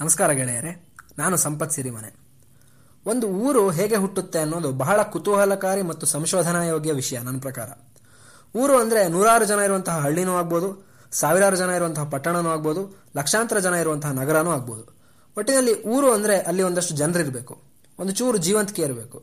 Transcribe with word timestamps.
ನಮಸ್ಕಾರ 0.00 0.30
ಗೆಳೆಯರೆ, 0.30 0.70
ನಾನು 1.18 1.36
ಸಂಪತ್ 1.36 1.72
ಸಿರಿಮನೆ. 1.72 2.08
ಒಂದು 3.06 3.26
ಊರು 3.28 3.70
ಹೇಗೆ 3.70 3.96
ಹುಟ್ಟುತ್ತೆ 3.96 4.38
ಅನ್ನೋದು 4.38 4.72
ಬಹಳ 4.72 5.02
ಕುತೂಹಲಕಾರಿ 5.02 5.82
ಮತ್ತು 5.82 6.06
ಸಂಶೋಧನಾ 6.06 6.64
ಯೋಗ್ಯ 6.64 6.92
ವಿಷಯ 6.92 7.18
ನನ್ನ 7.18 7.38
ಪ್ರಕಾರ. 7.40 7.68
ಊರು 8.54 8.74
ಅಂದ್ರೆ 8.78 9.08
ನೂರಾರು 9.08 9.44
ಜನ 9.44 9.58
ಇರುವಂತಹ 9.58 9.98
ಹಳ್ಳಿನೂ 9.98 10.32
ಆಗ್ಬೋದು, 10.36 10.68
ಸಾವಿರಾರು 11.12 11.56
ಜನ 11.56 11.70
ಇರುವಂತಹ 11.70 12.04
ಪಟ್ಟಣನೂ 12.04 12.48
ಆಗ್ಬೋದು, 12.48 12.82
ಲಕ್ಷಾಂತರ 13.16 13.58
ಜನ 13.58 13.74
ಇರುವಂತಹ 13.74 14.10
ನಗರನೂ 14.10 14.50
ಆಗ್ಬೋದು. 14.50 14.84
ಒಟ್ಟಿನಲ್ಲಿ 15.36 15.82
ಊರು 15.82 16.12
ಅಂದ್ರೆ 16.12 16.36
ಅಲ್ಲಿ 16.40 16.62
ಒಂದಷ್ಟು 16.62 16.94
ಜನರಿರಬೇಕು, 16.94 17.56
ಒಂದು 17.98 18.12
ಚೂರು 18.12 18.38
ಜೀವಂತಿಕೆ 18.38 18.82
ಇರಬೇಕು. 18.82 19.20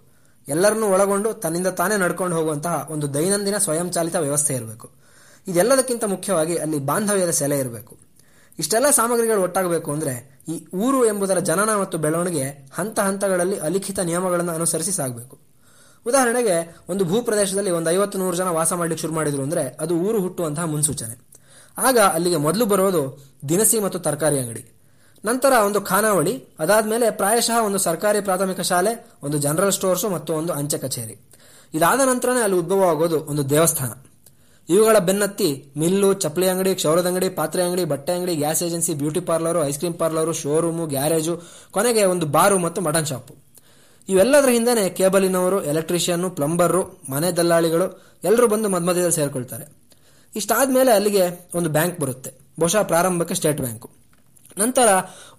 ಎಲ್ಲರನ್ನೂ 0.47 0.87
ಒಳಗೊಂಡು 0.87 1.33
ತನ್ನಿಂದ 1.33 1.67
ತಾನೇ 1.67 1.97
ನಡ್ಕೊಂಡು 1.97 2.35
ಹೋಗುವಂತಹ 2.35 2.87
ಒಂದು 2.89 3.13
ದೈನಂದಿನ 3.13 3.57
ಸ್ವಯಂಚಾಲಿತ 3.57 4.15
ವ್ಯವಸ್ಥೆ 4.15 4.53
ಇರಬೇಕು. 4.53 4.89
ಇದೆಲ್ಲದಕ್ಕಿಂತ 5.47 6.03
ಮುಖ್ಯವಾಗಿ 6.05 6.57
ಅಲ್ಲಿ 6.57 6.79
ಬಾಂಧವ್ಯದ 6.79 7.29
ಸೆಲೆ 7.29 7.59
ಇರಬೇಕು. 7.59 8.02
ಇಷ್ಟೆಲ್ಲ 8.59 8.89
ಸಾಮಗ್ರಿಗಳು 8.89 9.41
ಒಟ್ಟಾಗಬೇಕು 9.41 9.91
ಅಂದ್ರೆ 9.91 10.43
ಈ 10.47 10.67
ಊರು 10.75 11.05
ಎಂಬುದರ 11.05 11.39
ಜನನ 11.39 11.75
ಮತ್ತು 11.75 11.97
ಬೆಳವಣಿಗೆ 11.97 12.69
ಹಂತ 12.73 12.99
ಹಂತಗಳಲ್ಲಿ 12.99 13.59
ಅಲಿಖಿತ 13.59 13.99
ನಿಯಮಗಳನ್ನು 13.99 14.51
ಅನುಸರಿಸಿ 14.51 14.91
ಸಾಗಬೇಕು. 14.91 15.39
ಉದಾಹರಣೆಗೆ, 16.07 16.77
ಒಂದು 16.89 17.05
ಭೂಪ್ರದೇಶದಲ್ಲಿ 17.05 17.71
ಒಂದು 17.71 17.89
ಐವತ್ತು 17.89 18.19
ನೂರು 18.19 18.37
ಜನ 18.37 18.47
ವಾಸ 18.47 18.73
ಮಾಡಲಿಕ್ಕೆ 18.73 19.01
ಶುರು 19.01 19.13
ಮಾಡಿದ್ರು 19.13 19.43
ಅಂದ್ರೆ 19.43 19.77
ಅದು 19.79 19.95
ಊರು 19.95 20.19
ಹುಟ್ಟುವಂತಹ 20.19 20.65
ಮುನ್ಸೂಚನೆ. 20.65 21.27
ಆಗ 21.77 21.99
ಅಲ್ಲಿಗೆ 21.99 22.37
ಮೊದಲು 22.37 22.65
ಬರೋದು 22.65 23.23
ದಿನಸಿ 23.49 23.79
ಮತ್ತು 23.79 23.99
ತರಕಾರಿ 23.99 24.39
ಅಂಗಡಿ. 24.39 24.71
ನಂತರ 25.25 25.51
ಒಂದು 25.51 25.81
ಖಾನಾವಳಿ 25.81 26.47
ಅದಾದ 26.59 26.87
ಮೇಲೆ 26.87 27.11
ಪ್ರಾಯಶಃ 27.11 27.61
ಒಂದು 27.61 27.77
ಸರ್ಕಾರಿ 27.77 28.21
ಪ್ರಾಥಮಿಕ 28.21 28.61
ಶಾಲೆ, 28.61 29.07
ಒಂದು 29.23 29.37
ಜನರಲ್ 29.37 29.71
ಸ್ಟೋರ್ಸು 29.71 30.09
ಮತ್ತು 30.09 30.33
ಒಂದು 30.33 30.53
ಅಂಚೆ 30.53 30.77
ಕಚೇರಿ. 30.77 31.29
ಇದಾದ 31.73 31.99
ನಂತರನೇ 31.99 32.41
ಅಲ್ಲಿ 32.41 32.57
ಉದ್ಭವ 32.57 32.89
ಆಗೋದು 32.89 33.19
ಒಂದು 33.19 33.49
ದೇವಸ್ಥಾನ. 33.49 33.91
ಇವುಗಳ 34.69 34.97
ಬೆನ್ನತ್ತಿ 34.97 35.73
ಮಿಲ್ಲು, 35.77 36.13
ಚಪ್ಪಲಿ 36.13 36.49
ಅಂಗಡಿ, 36.49 36.75
ಕ್ಷೌರದ 36.75 37.07
ಅಂಗಡಿ, 37.07 37.29
ಪಾತ್ರೆ 37.29 37.63
ಅಂಗಡಿ, 37.63 37.85
ಬಟ್ಟೆ 37.85 38.13
ಅಂಗಡಿ, 38.13 38.35
gas 38.35 38.63
agency, 38.63 38.93
beauty 38.93 39.19
parlour, 39.19 39.65
ice 39.65 39.77
cream 39.77 39.95
parlour, 39.95 40.33
showroom, 40.33 40.87
garage, 40.87 41.41
ಕೊನೆಗೆ 41.71 42.05
ಒಂದು 42.05 42.25
ಬಾರು 42.25 42.57
ಮತ್ತು 42.57 42.81
ಮಟನ್ 42.81 43.05
ಶಾಪು. 43.05 43.35
ಇವೆಲ್ಲದರ 44.09 44.49
ಹಿಂದೆ 44.49 44.89
ಕೇಬಲಿನವರು 44.89 45.63
ಎಲೆಕ್ಟ್ರಿಷಿಯನ್ 45.63 46.31
ಪ್ಲಂಬರು, 46.31 47.01
ಮನೆ 47.09 47.31
ದಲ್ಲಾಳಿಗಳು 47.31 48.17
ಎಲ್ಲರೂ 48.23 48.47
ಬಂದು 48.47 48.69
ಮಧ್ಯದಲ್ಲಿ 48.69 49.15
ಸೇರ್ಕೊಳ್ತಾರೆ. 49.15 49.83
ಇಷ್ಟಾದ್ಮೇಲೆ 50.35 50.91
ಅಲ್ಲಿಗೆ 50.91 51.49
ಒಂದು 51.55 51.69
ಬ್ಯಾಂಕ್ 51.69 51.99
ಬರುತ್ತೆ. 51.99 52.31
ಬಹುಶಃ 52.59 52.81
ಪ್ರಾರಂಭಕ್ಕೆ 52.81 53.35
ಸ್ಟೇಟ್ 53.35 53.61
ಬ್ಯಾಂಕು. 53.61 53.89
ನಂತರ 54.57 54.87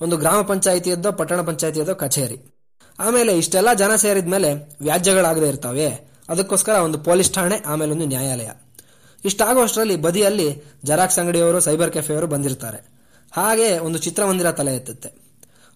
ಒಂದು 0.01 0.17
ಗ್ರಾಮ 0.17 0.43
ಪಂಚಾಯಿತಿಯದ್ದೋ 0.43 1.13
ಪಟ್ಟಣ 1.13 1.41
ಪಂಚಾಯಿತಿಯದ್ದೋ 1.41 1.95
ಕಚೇರಿ. 1.95 2.55
ಆಮೇಲೆ 2.99 3.39
ಇಷ್ಟೆಲ್ಲ 3.39 3.73
ಜನ 3.73 3.97
ಸೇರಿದ 3.97 4.29
ಮೇಲೆ 4.29 4.55
ವ್ಯಾಜ್ಯಗಳಾಗದೇ 4.81 5.49
ಇರ್ತಾವೆ. 5.49 6.15
ಅದಕ್ಕೋಸ್ಕರ 6.29 6.73
ಒಂದು 6.73 6.99
ಪೊಲೀಸ್ 6.99 7.33
ಠಾಣೆ, 7.33 7.63
ಆಮೇಲೆ 7.67 7.93
ಒಂದು 7.93 8.07
ನ್ಯಾಯಾಲಯ. 8.07 8.49
ಇಷ್ಟಾಗುವಷ್ಟರಲ್ಲಿ 9.25 9.97
ಬದಿಯಲ್ಲಿ 9.97 10.63
ಜೆರಾಕ್ಸ್ 10.85 11.19
ಅಂಗಡಿಯವರು, 11.19 11.61
ಸೈಬರ್ 11.61 11.91
ಕೆಫೆಯವರು 11.91 12.27
ಬಂದಿರ್ತಾರೆ. 12.27 12.95
ಹಾಗೆ 13.33 13.79
ಒಂದು 13.79 13.99
ಚಿತ್ರಮಂದಿರ 13.99 14.53
ತಲೆ 14.53 14.77
ಎತ್ತುತ್ತೆ. 14.77 15.13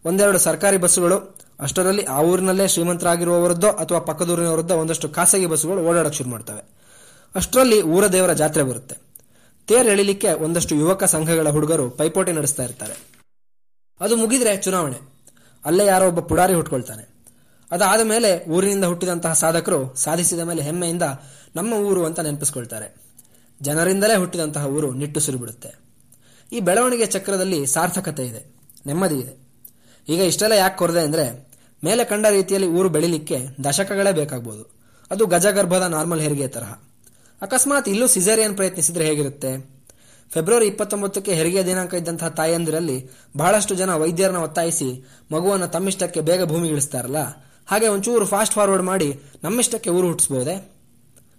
ಒಂದೆರಡು 0.05 0.39
ಸರ್ಕಾರಿ 0.39 0.77
ಬಸ್ಸುಗಳು, 0.77 1.37
ಅಷ್ಟರಲ್ಲಿ 1.61 2.05
ಆ 2.05 2.21
ಊರಿನಲ್ಲೇ 2.21 2.69
ಶ್ರೀಮಂತರಾಗಿರುವವರದ್ದೋ 2.69 3.69
ಅಥವಾ 3.69 3.99
ಪಕ್ಕದೂರಿನವರದ್ದೋ 3.99 4.77
ಒಂದಷ್ಟು 4.77 5.09
ಖಾಸಗಿ 5.09 5.47
ಬಸ್ಸುಗಳು 5.47 5.83
ಓಡಾಡಕ್ಕೆ 5.83 6.19
ಶುರು 6.19 6.31
ಮಾಡ್ತವೆ. 6.31 6.69
ಅಷ್ಟರಲ್ಲಿ 7.35 7.83
ಊರ 7.83 8.07
ದೇವರ 8.07 8.33
ಜಾತ್ರೆ 8.33 8.63
ಬರುತ್ತೆ. 8.63 8.97
ತೇರ್ 9.67 9.87
ಎಳಿಲಿಕ್ಕೆ 9.87 10.33
ಒಂದಷ್ಟು 10.33 10.75
ಯುವಕ 10.75 11.05
ಸಂಘಗಳ 11.05 11.49
ಹುಡುಗರು 11.49 11.91
ಪೈಪೋಟಿ 11.91 12.33
ನಡೆಸ್ತಾ 12.33 12.63
ಇರ್ತಾರೆ. 12.63 12.95
ಅದು 14.01 14.17
ಮುಗಿದ್ರೆ 14.17 14.57
ಚುನಾವಣೆ. 14.57 15.19
ಅಲ್ಲೇ 15.65 15.87
ಯಾರೋ 15.87 16.07
ಒಬ್ಬ 16.07 16.21
ಪುಡಾರಿ 16.21 16.55
ಹುಟ್ಕೊಳ್ತಾನೆ. 16.55 17.19
ಅದಾದ 17.71 18.01
ಮೇಲೆ 18.05 18.45
ಊರಿನಿಂದ 18.45 18.85
ಹುಟ್ಟಿದಂತಹ 18.85 19.33
ಸಾಧಕರು 19.33 19.95
ಸಾಧಿಸಿದ 19.95 20.41
ಮೇಲೆ 20.41 20.63
ಹೆಮ್ಮೆಯಿಂದ 20.63 21.03
ನಮ್ಮ 21.57 21.75
ಊರು 21.75 22.05
ಅಂತ 22.05 22.21
ನೆನಪಿಸ್ಕೊಳ್ತಾರೆ. 22.21 23.08
ಜನರಿಂದಲೇ 23.63 24.17
ಹುಟ್ಟಿದಂತಹ 24.17 24.67
ಊರು 24.67 24.91
ನಿಟ್ಟುಸಿರು 24.93 25.39
ಬಿಡುತ್ತೆ 25.39 25.89
ಈ 26.53 26.61
ಬೆಳವಣಿಗೆ 26.61 27.07
ಚಕ್ರದಲ್ಲಿ 27.07 27.67
ಸಾರ್ಥಕತೆ 27.67 28.27
ಇದೆ, 28.27 28.55
ನೆಮ್ಮದಿ 28.87 29.15
ಇದೆ. 29.15 29.49
ಈಗ 30.09 30.21
ಇಷ್ಟೆಲ್ಲ 30.21 30.53
ಯಾಕೆ 30.53 30.79
ಕೊರದೆ 30.79 31.01
ಅಂದ್ರೆ, 31.01 31.49
ಮೇಲೆ 31.85 32.05
ಕಂಡ 32.05 32.27
ರೀತಿಯಲ್ಲಿ 32.27 32.69
ಊರು 32.69 32.89
ಬೆಳಿಲಿಕ್ಕೆ 32.89 33.39
ದಶಕಗಳೇ 33.65 34.13
ಬೇಕಾಗ್ಬೋದು. 34.13 34.79
ಅದು 35.11 35.27
ಗಜಗರ್ಭದ 35.27 35.83
ನಾರ್ಮಲ್ 35.83 36.21
ಹೆರಿಗೆ 36.21 36.49
ತರಹ. 36.49 36.73
ಅಕಸ್ಮಾತ್ 37.43 37.89
ಇಲ್ಲೂ 37.89 38.07
ಸಿಜೇರಿಯನ್ 38.07 38.57
ಪ್ರಯತ್ನಿಸಿದ್ರೆ 38.57 39.07
ಹೇಗಿರುತ್ತೆ? 39.07 39.79
ಫೆಬ್ರವರಿ 40.33 40.67
ಇಪ್ಪತ್ತೊಂಬತ್ತಕ್ಕೆ 40.67 41.35
ಹೆರಿಗೆ 41.35 41.67
ದಿನಾಂಕ 41.67 41.95
ಇದ್ದಂತಹ 41.95 42.29
ತಾಯಂದಿರಲ್ಲಿ 42.29 43.11
ಬಹಳಷ್ಟು 43.37 43.75
ಜನ 43.75 43.95
ವೈದ್ಯರನ್ನ 43.95 44.39
ಒತ್ತಾಯಿಸಿ 44.39 45.05
ಮಗುವನ್ನು 45.33 45.67
ತಮ್ಮಿಷ್ಟಕ್ಕೆ 45.67 46.21
ಬೇಗ 46.21 46.45
ಭೂಮಿಗಿಳಿಸ್ತಾರಲ್ಲ 46.45 47.17
ಹಾಗೆ 47.67 47.89
ಒಂಚೂರು 47.89 48.25
ಫಾಸ್ಟ್ 48.25 48.55
ಫಾರ್ವರ್ಡ್ 48.55 48.83
ಮಾಡಿ 48.83 49.21
ನಮ್ಮಿಷ್ಟಕ್ಕೆ 49.45 49.91
ಊರು 49.91 50.07
ಹುಟ್ಟಿಸಬಹುದೇ 50.07 50.78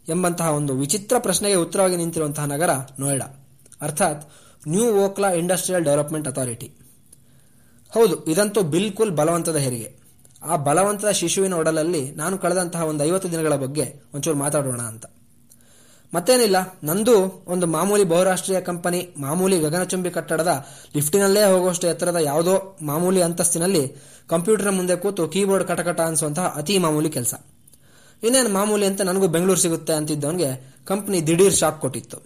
ಎಂಬಂತಹ 0.07 0.51
ಒಂದು 0.51 0.73
ವಿಚಿತ್ರ 0.73 1.15
ಪ್ರಶ್ನೆಗೆ 1.19 1.55
ಉತ್ತರವಾಗಿ 1.55 1.95
ನಿಂತಿರುವಂತಹ 1.95 2.45
ನಗರ 2.45 2.69
ನೋಯ್ಡಾ. 2.99 3.47
ಅರ್ಥಾತ್ 3.81 4.33
new 4.67 4.95
Okhla 4.95 5.29
industrial 5.29 5.83
development 5.83 6.27
authority. 6.27 6.73
ಹೌದು, 7.93 8.25
ಇದಂತೂ 8.25 8.61
ಬಿಲ್ಕುಲ್ 8.61 9.11
ಬಲವಂತದ 9.11 9.55
ಹೆರಿಗೆ. 9.55 9.99
ಆ 10.43 10.55
ಬಲವಂತದ 10.55 11.11
ಶಿಶುವಿನ 11.11 11.53
ಒಡಲಲ್ಲಿ 11.53 12.11
ನಾನು 12.11 12.37
ಕಳೆದಂತಹ 12.37 12.83
ಒಂದು 12.83 13.03
ಐವತ್ತು 13.03 13.31
ದಿನಗಳ 13.31 13.55
ಬಗ್ಗೆ 13.55 14.01
ಒಂಚೂರು 14.13 14.37
ಮಾತಾಡೋಣ 14.37 14.81
ಅಂತ. 14.81 15.05
ಮತ್ತೇನಿಲ್ಲ, 16.13 16.55
ನಂದು 16.83 17.45
ಒಂದು 17.47 17.67
ಮಾಮೂಲಿ 17.67 18.03
ಬಹುರಾಷ್ಟ್ರೀಯ 18.03 18.61
ಕಂಪನಿ, 18.61 19.15
ಮಾಮೂಲಿ 19.17 19.59
ಗಗನಚುಂಬಿ 19.59 20.09
ಕಟ್ಟಡದ 20.09 20.65
ಲಿಫ್ಟಿನಲ್ಲೇ 20.95 21.43
ಹೋಗುವಷ್ಟು 21.43 21.87
ಎತ್ತರದ 21.87 22.15
ಯಾವುದೋ 22.15 22.77
ಮಾಮೂಲಿ 22.81 23.21
ಅಂತಸ್ತಿನಲ್ಲಿ 23.21 23.95
ಕಂಪ್ಯೂಟರ್ 24.29 24.71
ಮುಂದೆ 24.71 24.95
ಕೂತು 24.95 25.27
ಕೀಬೋರ್ಡ್ 25.27 25.67
ಕಟಕಟ 25.67 26.01
ಅನಿಸುವಂತಹ 26.01 26.53
ಅತಿ 26.55 26.77
ಮಾಮೂಲಿ 26.77 27.09
ಕೆಲಸ. 27.09 27.33
ಇನ್ನೇನು 28.23 28.49
ಮಾಮೂಲಿ 28.49 28.85
ಅಂತ 28.85 29.01
ನನಗೂ 29.01 29.27
ಬೆಂಗಳೂರು 29.27 29.59
ಸಿಗುತ್ತೆ 29.59 29.93
ಅಂತಿದ್ದವನಿಗೆ 29.93 30.73
ಕಂಪ್ನಿ 30.85 31.27
ದಿಢೀರ್ 31.27 31.53
ಶಾಕ್ 31.53 31.81
ಕೊಟ್ಟಿತ್ತು. 31.81 32.17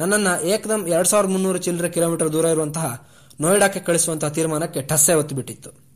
ನನ್ನನ್ನು 0.00 0.44
ಏಕದಮ್ 0.46 0.88
ಎರಡು 0.88 1.08
ಸಾವಿರದ 1.08 1.28
ಮುನ್ನೂರು 1.28 1.58
ಚಿಲ್ಲರೆ 1.58 1.88
ಕಿಲೋಮೀಟರ್ 1.88 2.32
ದೂರ 2.32 2.44
ಇರುವಂತಹ 2.44 3.08
ನೋಯ್ಡಾಕ್ಕೆ 3.40 3.80
ಕಳಿಸುವಂತಹ 3.80 4.28
ತೀರ್ಮಾನಕ್ಕೆ 4.28 4.82
ಠಸ್ಸೆ 4.82 5.14
ಒತ್ತು 5.14 5.36
ಬಿಟ್ಟಿತ್ತು 5.36 5.88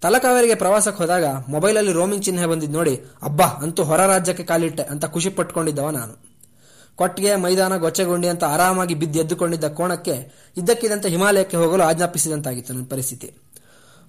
ತಲಕಾವೇರಿಗೆ 0.00 0.54
ಪ್ರವಾಸಕ್ಕೆ 0.54 1.02
ಹೋದಾಗ 1.02 1.24
ಮೊಬೈಲಲ್ಲಿ 1.48 1.92
ರೋಮಿಂಗ್ 1.92 2.24
ಚಿಹ್ನೆ 2.24 2.46
ಬಂದಿದ್ದು 2.46 2.78
ನೋಡಿ, 2.78 3.00
ಅಬ್ಬಾ, 3.22 3.44
ಅಂತೂ 3.44 3.84
ಹೊರ 3.84 4.06
ರಾಜ್ಯಕ್ಕೆ 4.06 4.44
ಕಾಲಿಟ್ಟೆ 4.44 4.82
ಅಂತ 4.82 5.04
ಖುಷಿ 5.04 5.30
ಪಟ್ಕೊಂಡಿದ್ದವ 5.30 5.90
ನಾನು. 5.90 6.30
ಕೊಟ್ಟಿಗೆ, 6.96 7.36
ಮೈದಾನ, 7.36 7.76
ಗೊಚ್ಚೆಗೊಂಡಿ 7.76 8.28
ಅಂತ 8.28 8.44
ಆರಾಮಾಗಿ 8.44 8.94
ಬಿದ್ದು 8.94 9.18
ಎದ್ದುಕೊಂಡಿದ್ದ 9.18 9.64
ಕೋಣಕ್ಕೆ 9.64 10.32
ಇದ್ದಕ್ಕಿದ್ದಂತೆ 10.56 11.08
ಹಿಮಾಲಯಕ್ಕೆ 11.08 11.56
ಹೋಗಲು 11.56 11.82
ಆಜ್ಞಾಪಿಸಿದಂತಾಗಿತ್ತು 11.82 12.74
ನನ್ನ 12.74 12.86
ಪರಿಸ್ಥಿತಿ. 12.90 13.34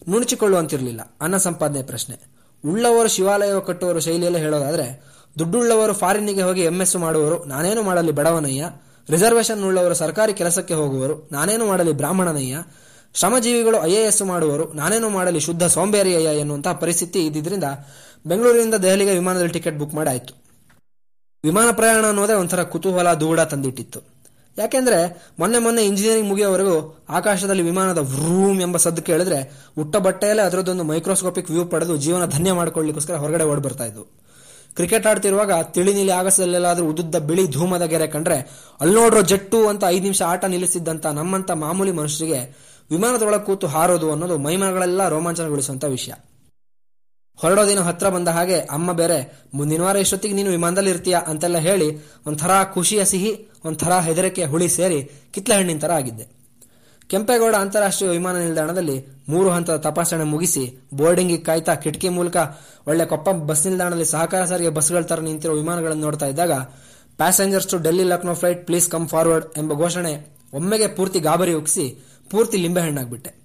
ನುಣುಚಿಕೊಳ್ಳುವಂತಿರಲಿಲ್ಲ. 0.09 1.01
ಅನ್ನ 1.21 1.37
ಸಂಪಾದನೆ 1.37 1.83
ಪ್ರಶ್ನೆ. 1.83 2.40
ಉಳ್ಳವರು 2.65 3.09
ಶಿವಾಲಯ 3.09 3.59
ಕಟ್ಟುವರು 3.65 3.99
ಶೈಲಿಯಲ್ಲಿ 3.99 4.39
ಹೇಳೋದಾದ್ರೆ, 4.39 5.03
ದುಡ್ಡುಳ್ಳವರು 5.39 5.93
ಫಾರಿನ್ನಿಗೆ 5.93 6.41
ಹೋಗಿ 6.41 6.61
ಎಂಎಸ್ 6.61 6.95
ಮಾಡುವರು 6.95 7.43
ನಾನೇನು 7.43 7.83
ಮಾಡಲಿ 7.83 8.11
ಬಡವನಯ್ಯ. 8.11 8.65
ರಿಸರ್ವೇಶನ್ 9.09 9.63
ಉಳ್ಳವರು 9.63 9.93
ಸರ್ಕಾರಿ 9.93 10.33
ಕೆಲಸಕ್ಕೆ 10.33 10.73
ಹೋಗುವರು 10.73 11.29
ನಾನೇನು 11.31 11.65
ಮಾಡಲಿ 11.65 11.91
ಬ್ರಾಹ್ಮಣನಯ್ಯ. 11.91 12.57
ಶ್ರಮಜೀವಿಗಳು 13.13 13.85
ಐಎಎಸ್ 13.85 14.21
ಮಾಡುವರು 14.21 14.73
ನಾನೇನು 14.73 15.09
ಮಾಡಲಿ 15.09 15.39
ಶುದ್ಧ 15.39 15.65
ಸೋಂಬೇರಿಯಯ್ಯ 15.65 16.39
ಎನ್ನುವಂತಹ 16.39 16.73
ಪರಿಸ್ಥಿತಿ 16.73 17.25
ಇದ್ದಿದ್ರಿಂದ 17.25 17.63
ಬೆಂಗಳೂರಿನಿಂದ 18.25 18.73
ದೆಹಲಿಗೆ 18.73 19.11
ವಿಮಾನದಲ್ಲಿ 19.11 19.53
ಟಿಕೆಟ್ 19.53 19.79
ಬುಕ್ 19.79 19.93
ಮಾಡಿ 19.93 20.09
ಆಯ್ತು. 20.09 20.33
ವಿಮಾನ 21.43 21.71
ಪ್ರಯಾಣ 21.71 22.05
ಅನ್ನೋದೇ 22.05 22.33
ಒಂಥರ 22.33 22.63
ಕುತೂಹಲ, 22.63 23.13
ದೂಡ 23.13 23.39
ತಂದಿಟ್ಟಿತ್ತು. 23.39 24.10
ಯಾಕೆಂದ್ರೆ 24.57 25.29
ಮೊನ್ನೆ 25.39 25.59
ಮೊನ್ನೆ 25.59 25.83
ಇಂಜಿನಿಯರಿಂಗ್ 25.85 26.29
ಮುಗಿಯೋವರೆಗೂ 26.29 27.05
ಆಕಾಶದಲ್ಲಿ 27.09 27.63
ವಿಮಾನದ 27.63 27.97
ವ್ರೂಮ್ 27.97 28.61
ಎಂಬ 28.61 28.77
ಸದ್ದು 28.77 29.01
ಕೇಳಿದ್ರೆ 29.01 29.69
ಉಟ್ಟ 29.77 29.97
ಬಟ್ಟೆಯಲ್ಲೇ 29.97 30.43
ಅದರದ್ದೊಂದು 30.43 30.83
ಮೈಕ್ರೋಸ್ಕೋಪಿಕ್ 30.83 31.51
ವ್ಯೂ 31.51 31.65
ಪಡೆದು 31.65 31.97
ಜೀವನ 31.97 32.25
ಧನ್ಯ 32.25 32.51
ಮಾಡಿಕೊಳ್ಳಿಕ್ಕೋಸ್ಕರ 32.51 33.15
ಹೊರಗಡೆ 33.15 33.43
ಓಡ್ 33.43 33.59
ಬರ್ತಾ 33.59 33.85
ಇದ್ವು. 33.85 34.21
ಕ್ರಿಕೆಟ್ 34.75 35.07
ಆಡ್ತಿರುವಾಗ 35.07 35.61
ತಿಳಿ 35.61 35.93
ನೀಲಿ 35.93 36.11
ಆಗಸದಲ್ಲೆಲ್ಲಾದ್ರೂ 36.11 36.85
ಉದ್ದುದ್ದ 36.85 37.15
ಬಿಳಿ 37.15 37.47
ಧೂಮದ 37.47 37.81
ಗೆರೆ 37.81 38.07
ಕಂಡ್ರೆ 38.07 38.35
ಅಲ್ಲಿ 38.81 39.27
ಜಟ್ಟು 39.27 39.67
ಅಂತ 39.67 39.83
ಐದು 39.87 40.03
ನಿಮಿಷ 40.03 40.21
ಆಟ 40.21 40.45
ನಿಲ್ಲಿಸಿದ್ದಂತ 40.45 41.05
ನಮ್ಮಂತ 41.05 41.51
ಮಾಮೂಲಿ 41.51 41.91
ಮನುಷ್ಯರಿಗೆ 41.91 42.71
ವಿಮಾನದೊಳಗೆ 42.91 43.45
ಕೂತು 43.45 43.67
ಹಾರೋದು 43.67 44.11
ಅನ್ನೋದು 44.11 44.37
ಮೈಮನಗಳೆಲ್ಲ 44.37 45.09
ರೋಮಾಂಚನಗೊಳಿಸುವಂತ 45.09 45.83
ವಿಷಯ. 45.83 46.11
ಹೊರಡೋ 47.41 47.67
ದಿನ 47.67 47.79
ಹತ್ರ 47.79 48.09
ಬಂದ 48.09 48.27
ಹಾಗೆ, 48.27 48.59
ಅಮ್ಮ 48.59 48.91
ಬೇರೆ, 48.91 49.47
ಮುಂದಿನ 49.53 49.81
ವಾರ 49.81 49.95
ಇಷ್ಟೊತ್ತಿಗೆ 49.95 50.33
ನೀನು 50.33 50.49
ವಿಮಾನದಲ್ಲಿ 50.49 50.89
ಇರ್ತೀಯ 50.89 51.17
ಅಂತೆಲ್ಲ 51.27 51.57
ಹೇಳಿ 51.57 51.97
ಒಂಥರ 52.27 52.51
ಖುಷಿಯ 52.73 53.05
ಸಿಹಿ 53.05 53.50
ಒಂಥರ 53.65 53.93
ಹೆದರಿಕೆ 53.99 54.45
ಹುಳಿ 54.45 54.67
ಸೇರಿ 54.67 54.99
ಕಿತ್ಲೆ 55.33 55.55
ಹಣ್ಣಿನ 55.55 55.79
ತರ 55.79 55.91
ಆಗಿದ್ದೆ. 55.91 56.25
ಕೆಂಪೇಗೌಡ 57.09 57.55
ಅಂತಾರಾಷ್ಟ್ರೀಯ 57.55 58.11
ವಿಮಾನ 58.11 58.37
ನಿಲ್ದಾಣದಲ್ಲಿ 58.37 59.07
ಮೂರು 59.29 59.49
ಹಂತದ 59.49 59.77
ತಪಾಸಣೆ 59.77 60.23
ಮುಗಿಸಿ 60.23 60.63
ಬೋರ್ಡಿಂಗ್ 60.93 61.45
ಕಾಯ್ತಾ 61.45 61.75
ಕಿಟಕಿ 61.75 62.09
ಮೂಲಕ 62.09 62.37
ಒಳ್ಳೆ 62.87 63.05
ಕೊಪ್ಪ 63.05 63.29
ಬಸ್ 63.29 63.67
ನಿಲ್ದಾಣದಲ್ಲಿ 63.67 64.05
ಸಹಕಾರ 64.05 64.45
ಸಾರಿಗೆ 64.45 64.69
ಬಸ್ಗಳ 64.69 65.01
ತರ 65.01 65.19
ನಿಂತಿರೋ 65.19 65.53
ವಿಮಾನಗಳನ್ನು 65.53 66.03
ನೋಡ್ತಾ 66.03 66.25
ಇದ್ದಾಗ 66.25 66.51
passengers 67.17 67.67
to 67.67 67.77
Delhi 67.77 68.03
Lucknow 68.03 68.33
flight 68.33 68.65
please 68.65 68.89
come 68.89 69.07
forward 69.07 69.45
ಎಂಬ 69.57 69.73
ಘೋಷಣೆ 69.73 70.13
ಒಮ್ಮೆಗೆ 70.53 70.87
ಪೂರ್ತಿ 70.87 71.19
ಗಾಬರಿ 71.19 71.53
ಉಗಿಸಿ 71.53 71.85
ಪೂರ್ತಿ 72.29 72.57
ಲಿಂಬೆ 72.57 72.81
ಹಣ್ಣಾಗ್ಬಿಟ್ಟೆ 72.81 73.41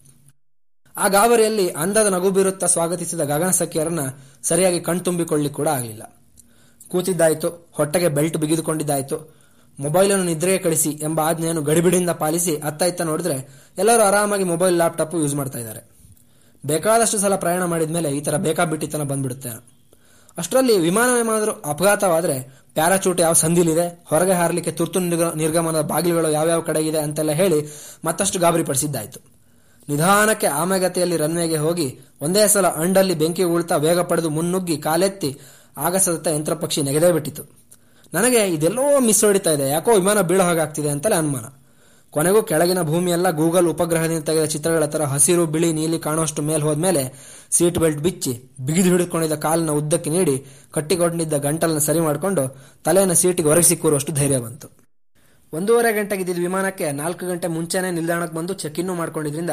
ಆ 0.97 1.09
ಗಾಬರಿಯಲ್ಲಿ 1.09 1.69
ಅಂದದ 1.71 2.07
ನಗು 2.07 2.31
ಬೀರುತ್ತಾ 2.31 2.67
ಸ್ವಾಗತಿಸಿದ 2.67 3.21
ಗಗನ 3.21 3.51
ಸಖಿಯರನ್ನ 3.51 4.01
ಸರಿಯಾಗಿ 4.43 4.81
ಕಣ್ತುಂಬಿಕೊಳ್ಳಿ 4.81 5.51
ಕೂಡ 5.51 5.69
ಆಗಲಿಲ್ಲ. 5.69 6.03
ಕೂತಿದ್ದಾಯ್ತು, 6.89 7.71
ಹೊಟ್ಟೆಗೆ 7.73 8.09
ಬೆಲ್ಟ್ 8.09 8.37
ಬಿಗಿದುಕೊಂಡಿದ್ದಾಯ್ತು. 8.37 9.46
ಮೊಬೈಲನ್ನು 9.79 10.25
ನಿದ್ರೆಗೆ 10.25 10.59
ಕಳಿಸಿ 10.59 10.91
ಎಂಬ 11.07 11.21
ಆಜ್ಞೆಯನ್ನು 11.21 11.63
ಗಡಿಬಿಡಿಯಿಂದ 11.63 12.13
ಪಾಲಿಸಿ 12.23 12.57
ಅತ್ತ 12.69 12.83
ಇತ್ತ 12.91 13.03
ನೋಡಿದ್ರೆ 13.11 13.37
ಎಲ್ಲರೂ 13.79 14.03
ಆರಾಮಾಗಿ 14.03 14.45
ಮೊಬೈಲ್, 14.45 14.77
ಲ್ಯಾಪ್ಟಾಪ್ 14.77 15.15
ಯೂಸ್ 15.15 15.35
ಮಾಡ್ತಾ 15.35 15.59
ಇದ್ದಾರೆ. 15.59 15.83
ಬೇಕಾದಷ್ಟು 16.65 17.19
ಸಲ 17.19 17.37
ಪ್ರಯಾಣ 17.37 17.65
ಮಾಡಿದ 17.65 17.91
ಮೇಲೆ 17.91 18.11
ಈ 18.19 18.21
ತರ 18.21 18.37
ಬೇಕಾಬಿಟ್ಟಿತನ 18.37 19.03
ಬಂದ್ಬಿಡುತ್ತೆ. 19.03 19.51
ಅಷ್ಟರಲ್ಲಿ 20.39 20.75
ವಿಮಾನ 20.79 21.11
ಏನಾದರೂ 21.21 21.53
ಅಪಘಾತವಾದ್ರೆ 21.73 22.37
ಪ್ಯಾರಾಚೂಟ್ 22.75 23.21
ಯಾವ 23.21 23.35
ಸಂದಿಲಿದೆ, 23.43 23.87
ಹೊರಗೆ 24.11 24.33
ಹಾರಲಿಕ್ಕೆ 24.33 24.73
ತುರ್ತು 24.73 25.01
ನಿರ್ಗಮನದ 25.43 25.83
ಬಾಗಿಲುಗಳು 25.93 26.31
ಯಾವ್ಯಾವ 26.31 26.61
ಕಡೆಗಿದೆ 26.61 26.99
ಅಂತೆಲ್ಲ 26.99 27.33
ಹೇಳಿ 27.41 27.61
ಮತ್ತಷ್ಟು 28.05 28.39
ಗಾಬರಿ 28.39 28.65
ಪಡಿಸಿದ್ದಾಯಿತು 28.65 29.21
ನಿಧಾನಕ್ಕೆ 29.89 30.47
ಆಮೆಗತಿಯಲ್ಲಿ 30.63 31.17
ರನ್ವೇಗೆ 31.17 31.57
ಹೋಗಿ 31.57 31.87
ಒಂದೇ 32.23 32.45
ಸಲ 32.49 32.67
ಅಂಡಲ್ಲಿ 32.67 33.15
ಬೆಂಕಿ 33.15 33.45
ಉಳ್ತಾ 33.55 33.77
ವೇಗ 33.77 34.01
ಪಡೆದು 34.01 34.31
ಮುನ್ನುಗ್ಗಿ 34.31 34.77
ಕಾಲೆತ್ತಿ 34.79 35.31
ಆಗಸದತ್ತ 35.77 36.27
ಯಂತ್ರ 36.27 36.55
ಪಕ್ಷಿ 36.55 36.83
ನೆಗೆದೇ 36.83 37.13
ಬಿಟ್ಟಿತು. 37.13 37.43
ನನಗೆ 38.15 38.41
ಇದೆಲ್ಲೋ 38.57 38.85
ಮಿಸ್ 39.01 39.25
ಹೊಡಿತಾ 39.25 39.51
ಇದೆ. 39.51 39.69
ಯಾಕೋ 39.69 39.95
ವಿಮಾನ 39.95 40.21
ಬೀಳೋ 40.21 40.45
ಹಾಗಾಗ್ತಿದೆ 40.45 40.89
ಅಂತಲೇ 40.89 41.17
ಅನುಮಾನ. 41.17 41.47
ಕೊನೆಗೂ 42.13 42.43
ಕೆಳಗಿನ 42.43 42.83
ಭೂಮಿಯೆಲ್ಲ 42.83 43.31
ಗೂಗಲ್ 43.31 43.67
ಉಪಗ್ರಹದಿಂದ 43.67 44.25
ತೆಗೆದ 44.25 44.45
ಚಿತ್ರಗಳ 44.45 44.85
ತರ 44.85 45.03
ಹಸಿರು, 45.05 45.47
ಬಿಳಿ, 45.47 45.73
ನೀಲಿ 45.73 45.99
ಕಾಣುವಷ್ಟು 45.99 46.43
ಮೇಲೆ 46.43 46.63
ಹೋದ್ಮೇಲೆ 46.63 47.03
ಸೀಟ್ 47.57 47.79
ಬೆಲ್ಟ್ 47.79 48.01
ಬಿಚ್ಚಿ 48.01 48.33
ಬಿಗಿದು 48.61 48.89
ಹಿಡಿದುಕೊಂಡಿದ್ದ 48.91 49.35
ಕಾಲಿನ 49.35 49.71
ಉದ್ದಕ್ಕೆ 49.71 50.11
ನೀಡಿ 50.11 50.37
ಕಟ್ಟಿಕೊಂಡಿದ್ದ 50.75 51.35
ಗಂಟಲನ್ನು 51.35 51.81
ಸರಿ 51.81 52.01
ಮಾಡಿಕೊಂಡು 52.01 52.45
ತಲೆಯನ್ನು 52.85 53.15
ಸೀಟಿಗೆ 53.15 53.49
ಒರಗಿಸಿ 53.49 53.77
ಕೂರುವಷ್ಟು 53.77 54.13
ಧೈರ್ಯ 54.13 54.39
ಬಂತು. 54.39 54.69
ಒಂದೂವರೆ 55.53 55.93
ಗಂಟೆಗೆ 55.93 56.23
ಇದ್ದಿದ್ದ 56.23 56.41
ವಿಮಾನಕ್ಕೆ 56.41 56.93
ನಾಲ್ಕು 56.93 57.27
ಗಂಟೆ 57.27 57.49
ಮುಂಚೆನೇ 57.49 57.91
ನಿಲ್ದಾಣಕ್ಕೆ 57.91 58.37
ಬಂದು 58.37 58.55
ಚೆಕ್ 58.55 58.79
ಇನ್ನು 58.79 58.95
ಮಾಡ್ಕೊಂಡಿದ್ರಿಂದ 58.95 59.51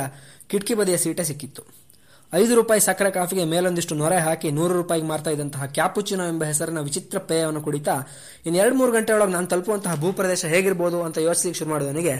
ಕಿಟಕಿ 0.48 0.74
ಬದಿಯ 0.74 0.98
ಸೀಟೇ 0.98 1.24
ಸಿಕ್ಕಿತ್ತು. 1.24 1.83
ಐದು 2.36 2.56
ರೂಪಾಯಿ 2.56 2.82
ಸಕ್ಕರೆ 2.82 3.12
ಕಾಫಿಗೆ 3.12 3.44
ಮೇಲೊಂದಿಷ್ಟು 3.44 3.96
ನೊರೆ 3.96 4.18
ಹಾಕಿ 4.18 4.52
ನೂರು 4.52 4.74
ರೂಪಾಯಿಗೆ 4.74 5.08
ಮಾರ್ತಾ 5.08 5.30
ಇದ್ದಂತಹ 5.30 5.66
ಕ್ಯಾಪುಚಿನೋ 5.66 6.24
ಎಂಬ 6.28 6.44
ಹೆಸರಿನ 6.44 6.80
ವಿಚಿತ್ರ 6.80 7.18
ಪೇಯವನ್ನು 7.20 7.62
ಕುಡಿತಾ 7.62 7.96
ಇನ್ನು 8.46 8.60
ಎರಡು 8.60 8.76
ಮೂರು 8.76 8.92
ಗಂಟೆ 8.92 9.32
ನಾನು 9.32 9.48
ತಲುಪುವಂತಹ 9.48 9.96
ಭೂಪ್ರದೇಶ 9.96 10.46
ಹೇಗಿರ್ಬೋದು 10.46 11.04
ಅಂತ 11.04 11.18
ಯೋಚಿಸಲಿಕ್ಕೆ 11.18 11.60
ಶುರು 11.60 11.70
ಮಾಡಿದವನಿಗೆ 11.70 12.16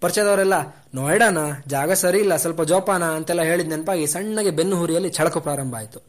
ಪರಿಚಯದವರೆಲ್ಲ, 0.00 0.54
ನೋಯ್ಡಾನ, 0.94 1.38
ಜಾಗ 1.66 1.92
ಸರಿ 1.92 2.18
ಇಲ್ಲ, 2.18 2.36
ಸ್ವಲ್ಪ 2.36 2.62
ಜೋಪಾನ 2.62 3.04
ಅಂತೆಲ್ಲ 3.04 3.42
ಹೇಳಿದ 3.42 3.68
ನೆನಪಾಗಿ 3.68 4.06
ಸಣ್ಣಗೆ 4.06 4.50
ಬೆನ್ನು 4.50 4.76
ಹುರಿಯಲ್ಲಿ 4.76 5.10
ಛಳಕು 5.10 5.40
ಪ್ರಾರಂಭ 5.40 5.74
ಆಯಿತು. 5.76 6.00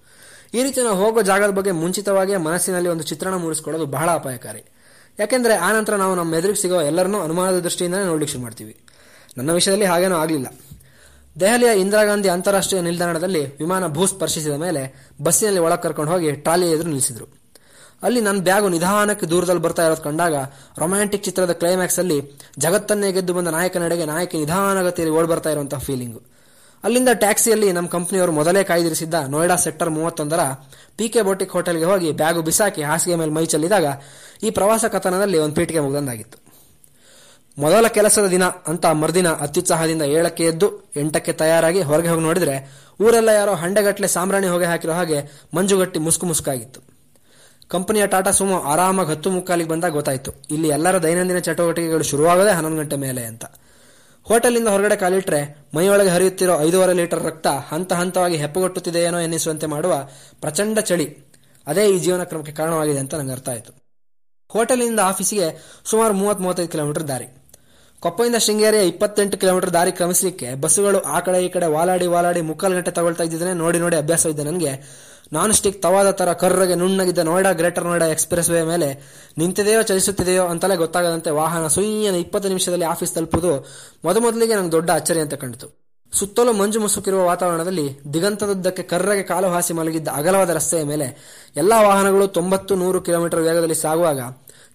ಈ 0.54 0.64
ರೀತಿ 0.64 0.82
ನಾವು 0.82 0.98
ಹೋಗೋ 0.98 1.22
ಜಾಗದ 1.22 1.50
ಬಗ್ಗೆ 1.50 1.72
ಮುಂಚಿತವಾಗಿ 1.72 2.36
ಮನಸ್ಸಿನಲ್ಲಿ 2.36 2.90
ಒಂದು 2.90 3.04
ಚಿತ್ರಣ 3.04 3.36
ಮೂಡಿಸಿಕೊಳ್ಳೋದು 3.36 3.86
ಬಹಳ 3.86 4.10
ಅಪಾಯಕಾರಿ. 4.10 4.64
ಯಾಕೆಂದ್ರೆ 5.20 5.56
ಆನಂತರ 5.56 5.96
ನಾವು 5.96 6.16
ನಮ್ಮ 6.16 6.36
ಎದುರಿಗೆ 6.36 6.62
ಸಿಗೋ 6.62 6.82
ಎಲ್ಲರನ್ನೂ 6.82 7.22
ಅನುಮಾನದ 7.22 7.60
ದೃಷ್ಟಿಯಿಂದ 7.60 7.96
ನೋಡ್ಲಿಕ್ಕೆ 7.96 8.32
ಶುರು 8.32 8.44
ಮಾಡ್ತೀವಿ. 8.44 8.76
ನನ್ನ 9.38 9.52
ವಿಷಯದಲ್ಲಿ 9.52 9.86
ಹಾಗೇನೂ 9.86 10.16
ಆಗಲಿಲ್ಲ. 10.16 10.48
ದೆಹಲಿಯ 11.40 11.80
ಇಂದಿರಾ 11.80 12.04
ಗಾಂಧಿ 12.04 12.30
ಅಂತಾರಾಷ್ಟ್ರೀಯ 12.30 12.82
ನಿಲ್ದಾಣದಲ್ಲಿ 12.82 13.58
ವಿಮಾನ 13.58 13.88
ಭೂ 13.88 14.06
ಸ್ಪರ್ಶಿಸಿದ 14.06 14.52
ಮೇಲೆ 14.52 15.12
ಬಸ್ಸಿನಲ್ಲಿ 15.24 15.60
ಒಳಗೆ 15.60 15.82
ಕರ್ಕೊಂಡು 15.82 16.12
ಹೋಗಿ 16.12 16.32
ಟ್ರಾಲಿ 16.32 16.72
ಎದುರು 16.72 16.88
ನಿಲ್ಲಿಸಿದ್ರು. 16.88 17.26
ಅಲ್ಲಿ 18.04 18.22
ನನ್ನ 18.22 18.42
ಬ್ಯಾಗು 18.42 18.70
ನಿಧಾನಕ್ಕೆ 18.70 19.26
ದೂರದಲ್ಲಿ 19.26 19.62
ಬರ್ತಾ 19.62 19.86
ಇರೋದು 19.86 20.02
ಕಂಡಾಗ 20.02 20.36
ರೊಮ್ಯಾಂಟಿಕ್ 20.78 21.24
ಚಿತ್ರದ 21.24 21.52
ಕ್ಲೈಮ್ಯಾಕ್ಸ್ 21.52 22.00
ಅಲ್ಲಿ 22.00 22.40
ಜಗತ್ತನ್ನೇ 22.58 23.12
ಗೆದ್ದು 23.12 23.34
ಬಂದ 23.34 23.48
ನಾಯಕನಡೆಗೆ 23.48 24.06
ನಾಯಕಿ 24.06 24.38
ನಿಧಾನಗತಿಯಲ್ಲಿ 24.38 25.16
ಓಡ್ 25.16 25.28
ಬರ್ತಾ 25.28 25.50
ಇರುವಂತಹ 25.50 25.78
ಫೀಲಿಂಗು 25.78 26.22
ಅಲ್ಲಿಂದ 26.84 27.10
ಟ್ಯಾಕ್ಸಿಯಲ್ಲಿ 27.14 27.72
ನಮ್ಮ 27.72 27.88
ಕಂಪನಿಯವರು 27.88 28.32
ಮೊದಲೇ 28.32 28.64
ಕಾಯ್ದಿರಿಸಿದ್ದ 28.64 29.14
ನೋಯ್ಡಾ 29.28 29.56
ಸೆಕ್ಟರ್ 29.56 29.90
ಮೂವತ್ತೊಂದರ 29.90 30.40
ಪಿ 30.98 31.10
ಕೆ 31.10 31.22
ಬೋಟಿಕ್ 31.22 31.52
ಹೋಟೆಲ್ಗೆ 31.52 31.84
ಹೋಗಿ 31.84 32.12
ಬ್ಯಾಗು 32.12 32.42
ಬಿಸಾಕಿ 32.42 32.84
ಹಾಸಿಗೆ 32.84 33.16
ಮೇಲೆ 33.16 33.32
ಮೈ 33.32 33.46
ಚೆಲ್ಲಿದಾಗ 33.46 33.86
ಈ 34.44 34.50
ಪ್ರವಾಸ 34.50 34.86
ಕಥನದಲ್ಲಿ 34.86 35.38
ಒಂದು 35.38 35.56
ಪೀಠಿಗೆ 35.56 35.80
ಮುಗ್ದಂದಾಗಿತ್ತು 35.80 36.49
ಮೊದಲ 37.60 37.86
ಕೆಲಸದ 37.88 38.28
ದಿನ 38.28 38.44
ಅಂತ 38.44 38.86
ಮರುದಿನ 38.86 39.30
ಅತ್ಯುತ್ಸಾಹದಿಂದ 39.46 40.02
ಏಳಕ್ಕೆ 40.02 40.44
ಎದ್ದು 40.44 40.68
ಎಂಟಕ್ಕೆ 40.96 41.34
ತಯಾರಾಗಿ 41.34 41.82
ಹೊರಗೆ 41.82 42.08
ಹೋಗಿ 42.08 42.22
ನೋಡಿದ್ರೆ 42.22 42.56
ಊರೆಲ್ಲ 43.06 43.30
ಯಾರೋ 43.30 43.54
ಹಂಡೆಗಟ್ಟಲೆ 43.54 44.08
ಸಾಂಬ್ರಾಣಿ 44.08 44.48
ಹೊಗೆ 44.48 44.66
ಹಾಕಿರೋ 44.66 44.94
ಹಾಗೆ 44.94 45.48
ಮಂಜುಗಟ್ಟಿ 45.56 46.00
ಮುಸ್ಕು 46.00 46.26
ಮುಸುಕಾಗಿತ್ತು. 46.26 46.80
ಕಂಪನಿಯ 47.68 48.08
ಟಾಟಾ 48.08 48.32
ಸುಮೋ 48.32 48.60
ಆರಾಮಾಗಿ 48.60 49.10
ಹತ್ತು 49.10 49.32
ಮುಕ್ಕಾಲಿಗೆ 49.32 49.70
ಬಂದಾಗ 49.70 49.92
ಗೊತ್ತಾಯ್ತು. 49.92 50.32
ಇಲ್ಲಿ 50.52 50.68
ಎಲ್ಲರ 50.68 51.04
ದೈನಂದಿನ 51.04 51.40
ಚಟುವಟಿಕೆಗಳು 51.40 52.04
ಶುರುವಾಗದೆ 52.04 52.52
ಹನ್ನೊಂದು 52.52 52.78
ಗಂಟೆ 52.78 52.96
ಮೇಲೆ 52.96 53.24
ಅಂತ. 53.24 53.46
ಹೋಟೆಲ್ನಿಂದ 54.28 54.68
ಹೊರಗಡೆ 54.68 54.96
ಕಾಲಿಟ್ರೆ 54.96 55.70
ಮೈಯೊಳಗೆ 55.76 56.10
ಹರಿಯುತ್ತಿರೋ 56.10 56.62
ಐದೂವರೆ 56.62 56.94
ಲೀಟರ್ 56.94 57.24
ರಕ್ತ 57.24 57.48
ಹಂತ 57.48 57.94
ಹಂತವಾಗಿ 57.94 58.38
ಹೆಪ್ಪುಗಟ್ಟುತ್ತಿದೆಯೇನೋ 58.38 59.20
ಎನ್ನಿಸುವಂತೆ 59.20 59.66
ಮಾಡುವ 59.66 59.94
ಪ್ರಚಂಡ 60.42 60.80
ಚಳಿ 60.80 61.08
ಅದೇ 61.68 61.86
ಈ 61.90 62.00
ಜೀವನ 62.00 62.24
ಕ್ರಮಕ್ಕೆ 62.24 62.52
ಕಾರಣವಾಗಿದೆ 62.52 63.00
ಅಂತ 63.00 63.16
ನಂಗೆ 63.16 63.32
ಅರ್ಥ 63.32 63.50
ಆಯಿತು. 63.50 63.72
ಹೋಟೆಲ್ನಿಂದ 64.52 65.00
ಆಫೀಸಿಗೆ 65.00 65.48
ಸುಮಾರು 65.86 66.14
ಮೂವತ್ತ್ 66.14 66.44
ಮೂವತ್ತೈದು 66.44 66.70
ಕಿಲೋಮೀಟರ್ 66.70 67.08
ದಾರಿ. 67.08 67.39
ಕೊಪ್ಪದಿಂದ 68.02 68.36
ಶೃಂಗೇರಿಯ 68.36 68.88
ಇಪ್ಪತ್ತೆಂಟು 68.88 69.38
ಕಿಲೋಮೀಟರ್ 69.38 69.74
ದಾರಿ 69.74 69.92
ಕ್ರಮಿಸಲಿಕ್ಕೆ 69.92 70.56
ಬಸ್ಸುಗಳು 70.56 71.00
ಆ 71.00 71.20
ಕಡೆ 71.20 71.46
ಈ 71.46 71.50
ಕಡೆ 71.50 71.66
ವಾಲಾಡಿ 71.66 72.08
ವಾಲಾಡಿ 72.08 72.42
ಮುಕ್ಕಾಲು 72.42 72.76
ಗಂಟೆ 72.76 72.92
ತಗೊಳ್ತಾ 72.92 73.24
ಇದ್ದಿದ್ದೇನೆ 73.24 73.54
ನೋಡಿ 73.54 73.80
ನೋಡಿ 73.80 73.96
ಅಭ್ಯಾಸ 73.96 74.26
ಇದೆ 74.26 74.44
ನನಗೆ. 74.44 74.72
ನಾನ್ 75.34 75.54
ಸ್ಟಿಕ್ 75.54 75.82
ತವಾದ 75.82 76.12
ತರ 76.12 76.34
ಕರ್ರಗೆ 76.34 76.76
ನುಣ್ಣಗಿದ್ದ 76.76 77.18
Noida 77.18 77.52
greater 77.52 77.84
Noida 77.84 78.06
express 78.06 78.50
way 78.50 78.64
ಮೇಲೆ 78.64 78.88
ನಿಂತಿದೆಯೋ 79.38 79.82
ಚಲಿಸುತ್ತಿದೆಯೋ 79.82 80.46
ಅಂತಲೇ 80.46 80.76
ಗೊತ್ತಾಗದಂತೆ 80.76 81.30
ವಾಹನ 81.30 81.68
ಸುಯ್ಯನ 81.68 82.16
ಇಪ್ಪತ್ತು 82.16 82.50
ನಿಮಿಷದಲ್ಲಿ 82.50 82.86
ಆಫೀಸ್ 82.86 83.14
ತಲುಪುವುದು 83.14 83.68
ಮೊದಮೊದಲಿಗೆ 84.06 84.56
ನಂಗೆ 84.56 84.72
ದೊಡ್ಡ 84.72 84.90
ಅಚ್ಚರಿ 84.92 85.20
ಅಂತ 85.20 85.34
ಕಂಡಿತು. 85.34 85.90
ಸುತ್ತಲೂ 86.14 86.54
ಮಂಜು 86.54 86.80
ಮುಸುಕಿರುವ 86.80 87.26
ವಾತಾವರಣದಲ್ಲಿ 87.26 88.00
ದಿಗಂತದುದ್ದಕ್ಕೆ 88.14 88.84
ಕರ್ರಗೆ 88.84 89.24
ಕಾಲು 89.24 89.48
ಹಾಸಿ 89.48 89.74
ಮಲಗಿದ್ದ 89.74 90.08
ಅಗಲವಾದ 90.14 90.50
ರಸ್ತೆಯ 90.50 90.84
ಮೇಲೆ 90.84 91.08
ಎಲ್ಲಾ 91.56 91.82
ವಾಹನಗಳು 91.82 92.28
ತೊಂಬತ್ತು 92.28 92.76
ನೂರು 92.76 93.02
ಕಿಲೋಮೀಟರ್ 93.02 93.40
ವೇಗದಲ್ಲಿ 93.40 93.76
ಸಾಗುವಾಗ 93.76 94.20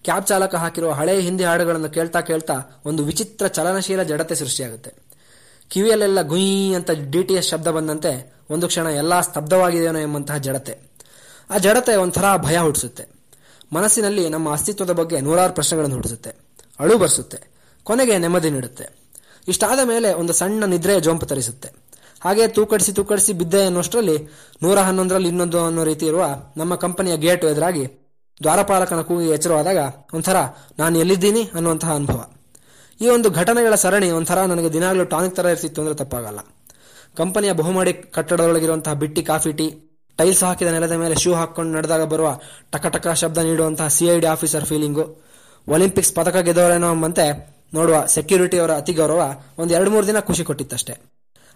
ಕ್ಯಾಬ್ 0.05 0.27
ಚಾಲಕ 0.27 0.55
ಹಾಕಿರುವ 0.55 0.91
ಹಳೆ 0.91 1.21
ಹಿಂದಿ 1.21 1.43
ಹಾಡುಗಳನ್ನು 1.43 1.89
ಕೇಳ್ತಾ 1.89 2.21
ಕೇಳ್ತಾ 2.21 2.81
ಒಂದು 2.85 3.03
ವಿಚಿತ್ರ 3.03 3.47
ಚಲನಶೀಲ 3.47 4.03
ಜಡತೆ 4.03 4.35
ಸೃಷ್ಟಿಯಾಗುತ್ತೆ. 4.35 4.93
ಕಿವಿಯಲ್ಲೆಲ್ಲ 5.69 6.21
ಗುಯಿ 6.21 6.73
ಅಂತ 6.73 6.91
ಡಿ 7.09 7.23
ಟಿ 7.23 7.33
ಎಸ್ 7.33 7.49
ಶಬ್ದ 7.49 7.67
ಬಂದಂತೆ 7.67 8.33
ಒಂದು 8.49 8.67
ಕ್ಷಣ 8.67 8.87
ಎಲ್ಲ 8.87 9.21
ಸ್ತಬ್ಧವಾಗಿದೆಯೇನೋ 9.21 9.99
ಎಂಬಂತಹ 9.99 10.37
ಜಡತೆ. 10.37 10.79
ಆ 11.49 11.57
ಜಡತೆ 11.57 11.95
ಒಂಥರ 11.95 12.25
ಭಯ 12.37 12.57
ಹುಟ್ಟಿಸುತ್ತೆ. 12.57 13.05
ಮನಸ್ಸಿನಲ್ಲಿ 13.73 14.29
ನಮ್ಮ 14.29 14.51
ಅಸ್ತಿತ್ವದ 14.51 14.91
ಬಗ್ಗೆ 14.91 15.21
ನೂರಾರು 15.21 15.53
ಪ್ರಶ್ನೆಗಳನ್ನು 15.53 15.95
ಹುಟ್ಟಿಸುತ್ತೆ. 15.95 16.35
ಅಳು 16.79 16.97
ಬರ್ಸುತ್ತೆ. 16.97 17.37
ಕೊನೆಗೆ 17.83 18.17
ನೆಮ್ಮದಿ 18.17 18.49
ನೀಡುತ್ತೆ. 18.49 18.85
ಇಷ್ಟಾದ 19.47 19.79
ಮೇಲೆ 19.83 20.13
ಒಂದು 20.13 20.33
ಸಣ್ಣ 20.33 20.65
ನಿದ್ರೆಯ 20.65 20.99
ಜೋಂಪು 20.99 21.25
ತರಿಸುತ್ತೆ. 21.25 21.69
ಹಾಗೆ 22.23 22.47
ತೂಕಡಿಸಿ 22.47 22.93
ತೂಕಡಿಸಿ 22.93 23.33
ಬಿದ್ದೆ 23.33 23.65
ಅನ್ನೋಷ್ಟರಲ್ಲಿ 23.65 24.17
ನೂರ 24.63 24.79
ಹನ್ನೊಂದರಲ್ಲಿ 24.79 25.27
ಇನ್ನೊಂದು 25.27 25.65
ಅನ್ನೋ 25.65 25.83
ರೀತಿ 25.83 26.05
ಇರುವ 26.05 26.25
ನಮ್ಮ 26.57 26.75
ಕಂಪನಿಯ 26.75 27.17
ಗೇಟ್ 27.17 27.45
ಎದುರಾಗಿ 27.45 28.04
ದ್ವಾರಪಾಲಕನ 28.43 29.01
ಕೂಗಿ 29.01 29.27
ಎಚ್ಚರವಾದಾಗ, 29.27 29.77
ಒಂಥರ 30.13 30.35
ನಾನು 30.79 30.97
ಎಲ್ಲಿದ್ದೀನಿ 30.97 31.43
ಅನ್ನುವಂತಹ 31.43 31.93
ಅನುಭವ. 31.93 32.29
ಈ 33.01 33.09
ಒಂದು 33.09 33.29
ಘಟನೆಗಳ 33.29 33.75
ಸರಣಿ 33.75 34.11
ಒಂಥರ 34.11 34.39
ನನಗೆ 34.39 34.73
ದಿನಾಗಲೂ 34.73 35.03
ಟಾನಿಕ್ 35.03 35.35
ತರ 35.35 35.45
ಇರ್ತಿತ್ತು 35.45 35.81
ಅಂದ್ರೆ 35.81 35.95
ತಪ್ಪಾಗಲ್ಲ. 35.95 36.39
ಕಂಪನಿಯ 37.17 37.53
ಬಹುಮಾಡಿ 37.53 37.93
ಕಟ್ಟಡದೊಳಗಿರುವಂತಹ 37.93 38.93
ಬಿಟ್ಟಿ, 38.93 39.23
ಕಾಫಿ, 39.23 39.53
ಟೀ, 39.53 39.69
ಟೈಲ್ಸ್ 40.17 40.43
ಹಾಕಿದ 40.43 40.67
ನೆಲದ 40.67 40.91
ಮೇಲೆ 40.91 41.15
ಶೂ 41.15 41.33
ಹಾಕೊಂಡು 41.33 41.77
ನಡೆದಾಗ 41.77 42.03
ಬರುವ 42.03 42.39
ಟಕ 42.71 42.85
ಟಕ 42.85 43.07
ಶಬ್ದ 43.07 43.37
ನೀಡುವಂತಹ 43.37 43.87
ಸಿಐಡಿ 43.87 44.25
ಆಫೀಸರ್ 44.25 44.65
ಫೀಲಿಂಗು. 44.65 45.25
ಒಲಿಂಪಿಕ್ಸ್ 45.67 46.15
ಪದಕ 46.15 46.35
ಗೆದ್ದವರೇನೋ 46.35 46.93
ಎಂಬಂತೆ 46.93 47.55
ನೋಡುವ 47.73 48.05
ಸೆಕ್ಯೂರಿಟಿ 48.05 48.57
ಅವರ 48.57 48.71
ಅತಿ 48.71 48.93
ಗೌರವ 48.93 49.33
ಒಂದು 49.57 49.73
ಎರಡು 49.73 49.91
ಮೂರು 49.91 50.07
ದಿನ 50.07 50.19
ಖುಷಿ 50.19 50.43
ಕೊಟ್ಟಿತ್ತಷ್ಟೇ. 50.43 51.01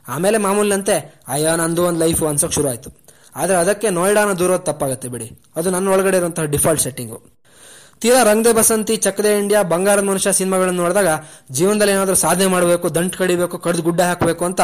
ಆಮೇಲೆ 0.07 0.37
ಮಾಮೂಲಿನಂತೆ, 0.37 1.21
ಅಯ್ಯೋ, 1.27 1.55
ನಂದು 1.55 1.83
ಒಂದು 1.83 1.99
ಲೈಫು 1.99 2.27
ಅನ್ಸೋಕೆ 2.27 2.53
ಶುರು 2.53 2.69
ಆಯ್ತು 2.69 3.08
ಆದ್ರೆ 3.35 3.57
ಅದಕ್ಕೆ 3.57 3.89
ನೋಯ್ಡಾನ 3.89 4.33
ದೂರೋದು 4.33 4.63
ತಪ್ಪಾಗುತ್ತೆ 4.63 5.07
ಬಿಡಿ. 5.07 5.27
ಅದು 5.55 5.69
ನನ್ನ 5.69 5.87
ಒಳಗಡೆ 5.87 6.17
ಇರುವಂತಹ 6.17 6.43
ಡಿಫಾಲ್ಟ್ 6.43 6.81
ಸೆಟ್ಟಿಂಗು 6.81 7.19
ತೀರಾ 8.01 8.23
ರಂಗದೆ 8.23 8.51
ಬಸಂತಿ, 8.53 8.95
ಚಕ್ದೆ 8.95 9.39
ಇಂಡಿಯಾ, 9.39 9.63
ಬಂಗಾರದ 9.63 10.03
ಮನುಷ್ಯ 10.03 10.31
ಸಿನಿಮಾಗಳನ್ನು 10.33 10.81
ನೋಡಿದಾಗ 10.81 11.09
ಜೀವನದಲ್ಲಿ 11.51 11.93
ಏನಾದರೂ 11.93 12.15
ಸಾಧನೆ 12.15 12.47
ಮಾಡಬೇಕು, 12.47 12.95
ದಂಟ್ 12.95 13.15
ಕಡಿಬೇಕು, 13.17 13.57
ಕಡ್ದು 13.57 13.81
ಗುಡ್ಡ 13.81 14.01
ಹಾಕಬೇಕು 14.01 14.45
ಅಂತ 14.45 14.61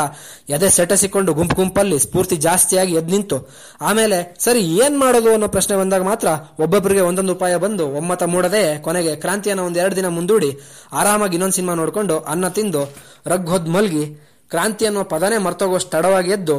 ಎದೆ 0.50 0.69
ಸೆಟಸಿಕೊಂಡು 0.69 1.33
ಗುಂಪು 1.33 1.56
ಗುಂಪಲ್ಲಿ 1.56 2.00
ಸ್ಫೂರ್ತಿ 2.00 2.35
ಜಾಸ್ತಿಯಾಗಿ 2.35 2.94
ಎದ್ 2.94 3.09
ನಿಂತು. 3.09 3.39
ಆಮೇಲೆ 3.81 4.36
ಸರಿ, 4.39 4.62
ಏನ್ 4.75 4.98
ಮಾಡೋದು 4.98 5.34
ಅನ್ನೋ 5.34 5.48
ಪ್ರಶ್ನೆ 5.48 5.77
ಬಂದಾಗ 5.77 6.01
ಮಾತ್ರ 6.01 6.27
ಒಬ್ಬೊಬ್ಬರಿಗೆ 6.60 7.01
ಒಂದೊಂದು 7.01 7.34
ಉಪಾಯ 7.34 7.55
ಬಂದು 7.55 7.88
ಒಮ್ಮತ 7.98 8.24
ಮೂಡದೆ 8.24 8.77
ಕೊನೆಗೆ 8.77 9.15
ಕ್ರಾಂತಿಯನ್ನು 9.15 9.65
ಒಂದೆರಡು 9.65 9.95
ದಿನ 9.95 10.05
ಮುಂದೂಡಿ 10.07 10.51
ಆರಾಮಾಗಿ 10.93 11.34
ಇನ್ನೊಂದು 11.34 11.55
ಸಿನಿಮಾ 11.55 11.74
ನೋಡಿಕೊಂಡು 11.74 12.19
ಅನ್ನ 12.19 12.48
ತಿಂದು 12.48 12.84
ರಗ್ 13.27 13.48
ಹೊದ್ 13.48 13.69
ಮಲ್ಗಿ 13.69 14.05
ಕ್ರಾಂತಿ 14.51 14.86
ಅನ್ನೋ 14.86 15.03
ಪದನೇ 15.03 15.38
ಮರ್ತೋಗೋಷ್ಟು 15.38 15.89
ತಡವಾಗಿ 15.89 16.31
ಎದ್ದು 16.31 16.57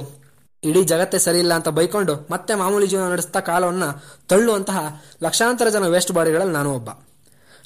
ಇಡೀ 0.63 0.83
ಜಗತ್ತೇ 0.83 1.19
ಸರಿಯಿಲ್ಲ 1.19 1.53
ಅಂತ 1.59 1.71
ಬೈಕೊಂಡು 1.79 2.15
ಮತ್ತೆ 2.31 2.53
ಮಾಮೂಲಿ 2.61 2.87
ಜೀವನ 2.87 3.07
ನಡೆಸ್ತಾ 3.13 3.41
ಕಾಲವನ್ನ 3.41 3.85
ತಳ್ಳುವಂತಹ 4.31 4.79
ಲಕ್ಷಾಂತರ 5.25 5.69
ಜನ 5.69 5.87
ವೇಸ್ಟ್ 5.95 6.13
ಬಾಡಿಗಳಲ್ಲಿ 6.13 6.55
ನಾನು 6.59 6.71
ಒಬ್ಬ. 6.75 6.89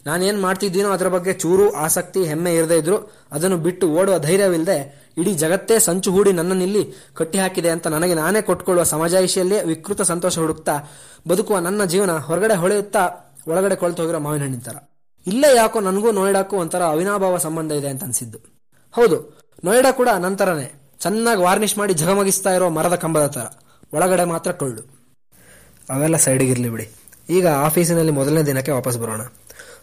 ನಾನೇನ್ 0.06 0.38
ಮಾಡ್ತಿದ್ದೀನೋ 0.40 0.90
ಅದರ 0.96 1.08
ಬಗ್ಗೆ 1.14 1.32
ಚೂರು 1.42 1.64
ಆಸಕ್ತಿ, 1.76 2.20
ಹೆಮ್ಮೆ 2.24 2.52
ಇರದೇ 2.54 2.76
ಇದ್ರು. 2.82 2.98
ಅದನ್ನು 3.32 3.56
ಬಿಟ್ಟು 3.56 3.86
ಓಡುವ 3.98 4.14
ಧೈರ್ಯವಿಲ್ಲದೆ 4.18 4.76
ಇಡೀ 5.20 5.32
ಜಗತ್ತೇ 5.34 5.76
ಸಂಚು 5.78 6.10
ಹೂಡಿ 6.12 6.32
ನನ್ನನ್ನಿಲ್ಲಿ 6.32 6.82
ಕಟ್ಟಿ 7.18 7.38
ಹಾಕಿದೆ 7.38 7.70
ಅಂತ 7.70 7.86
ನನಗೆ 7.86 8.14
ನಾನೇ 8.14 8.40
ಕೊಟ್ಕೊಳ್ಳುವ 8.42 8.84
ಸಮಾಜಾಯಿಷಿಯಲ್ಲೇ 8.84 9.58
ವಿಕೃತ 9.62 10.02
ಸಂತೋಷ 10.12 10.38
ಹುಡುಕ್ತಾ 10.38 10.74
ಬದುಕುವ 11.28 11.58
ನನ್ನ 11.58 11.84
ಜೀವನ 11.84 12.12
ಹೊರಗಡೆ 12.28 12.54
ಹೊಳೆಯುತ್ತಾ 12.54 13.02
ಒಳಗಡೆ 13.48 13.76
ಕೊಳ್ತು 13.76 14.02
ಹೋಗಿರೋ 14.02 14.18
ಮಾವಿನ 14.18 14.42
ಹಣ್ಣಿನ 14.42 14.64
ತರ 14.68 14.76
ಇಲ್ಲೇ 15.26 15.50
ಯಾಕೋ 15.56 15.78
ನನಗೂ 15.80 16.10
ನೋಯ್ಡಾಕ್ಕೂ 16.12 16.56
ಒಂಥರ 16.56 16.82
ಅವಿನಾಭಾವ 16.94 17.38
ಸಂಬಂಧ 17.38 17.72
ಇದೆ 17.80 17.88
ಅಂತ 17.88 18.02
ಅನ್ಸಿದ್ದು. 18.04 18.38
ಹೌದು, 18.94 19.16
ನೋಯ್ಡಾ 19.64 19.90
ಕೂಡ 19.92 20.08
ನಂತರನೇ 20.26 20.68
ಚೆನ್ನಾಗಿ 21.00 21.42
ವಾರ್ನಿಷ್ 21.42 21.78
ಮಾಡಿ 21.78 21.94
ಝಗಮಗಿಸ್ತಾ 21.94 22.50
ಇರೋ 22.50 22.68
ಮರದ 22.68 22.94
ಕಂಬದ 22.94 23.26
ತರ. 23.26 23.40
ಒಳಗಡೆ 23.92 24.24
ಮಾತ್ರ 24.24 24.52
ಕೊಳ್ಳು. 24.52 24.82
ಅವೆಲ್ಲ 25.90 26.16
ಸೈಡಿಗಿರ್ಲಿ 26.16 26.68
ಬಿಡಿ. 26.68 26.90
ಈಗ 27.30 27.46
ಆಫೀಸಿನಲ್ಲಿ 27.46 28.12
ಮೊದಲನೇ 28.12 28.42
ದಿನಕ್ಕೆ 28.42 28.72
ವಾಪಸ್ 28.72 28.98
ಬರೋಣ. 28.98 29.20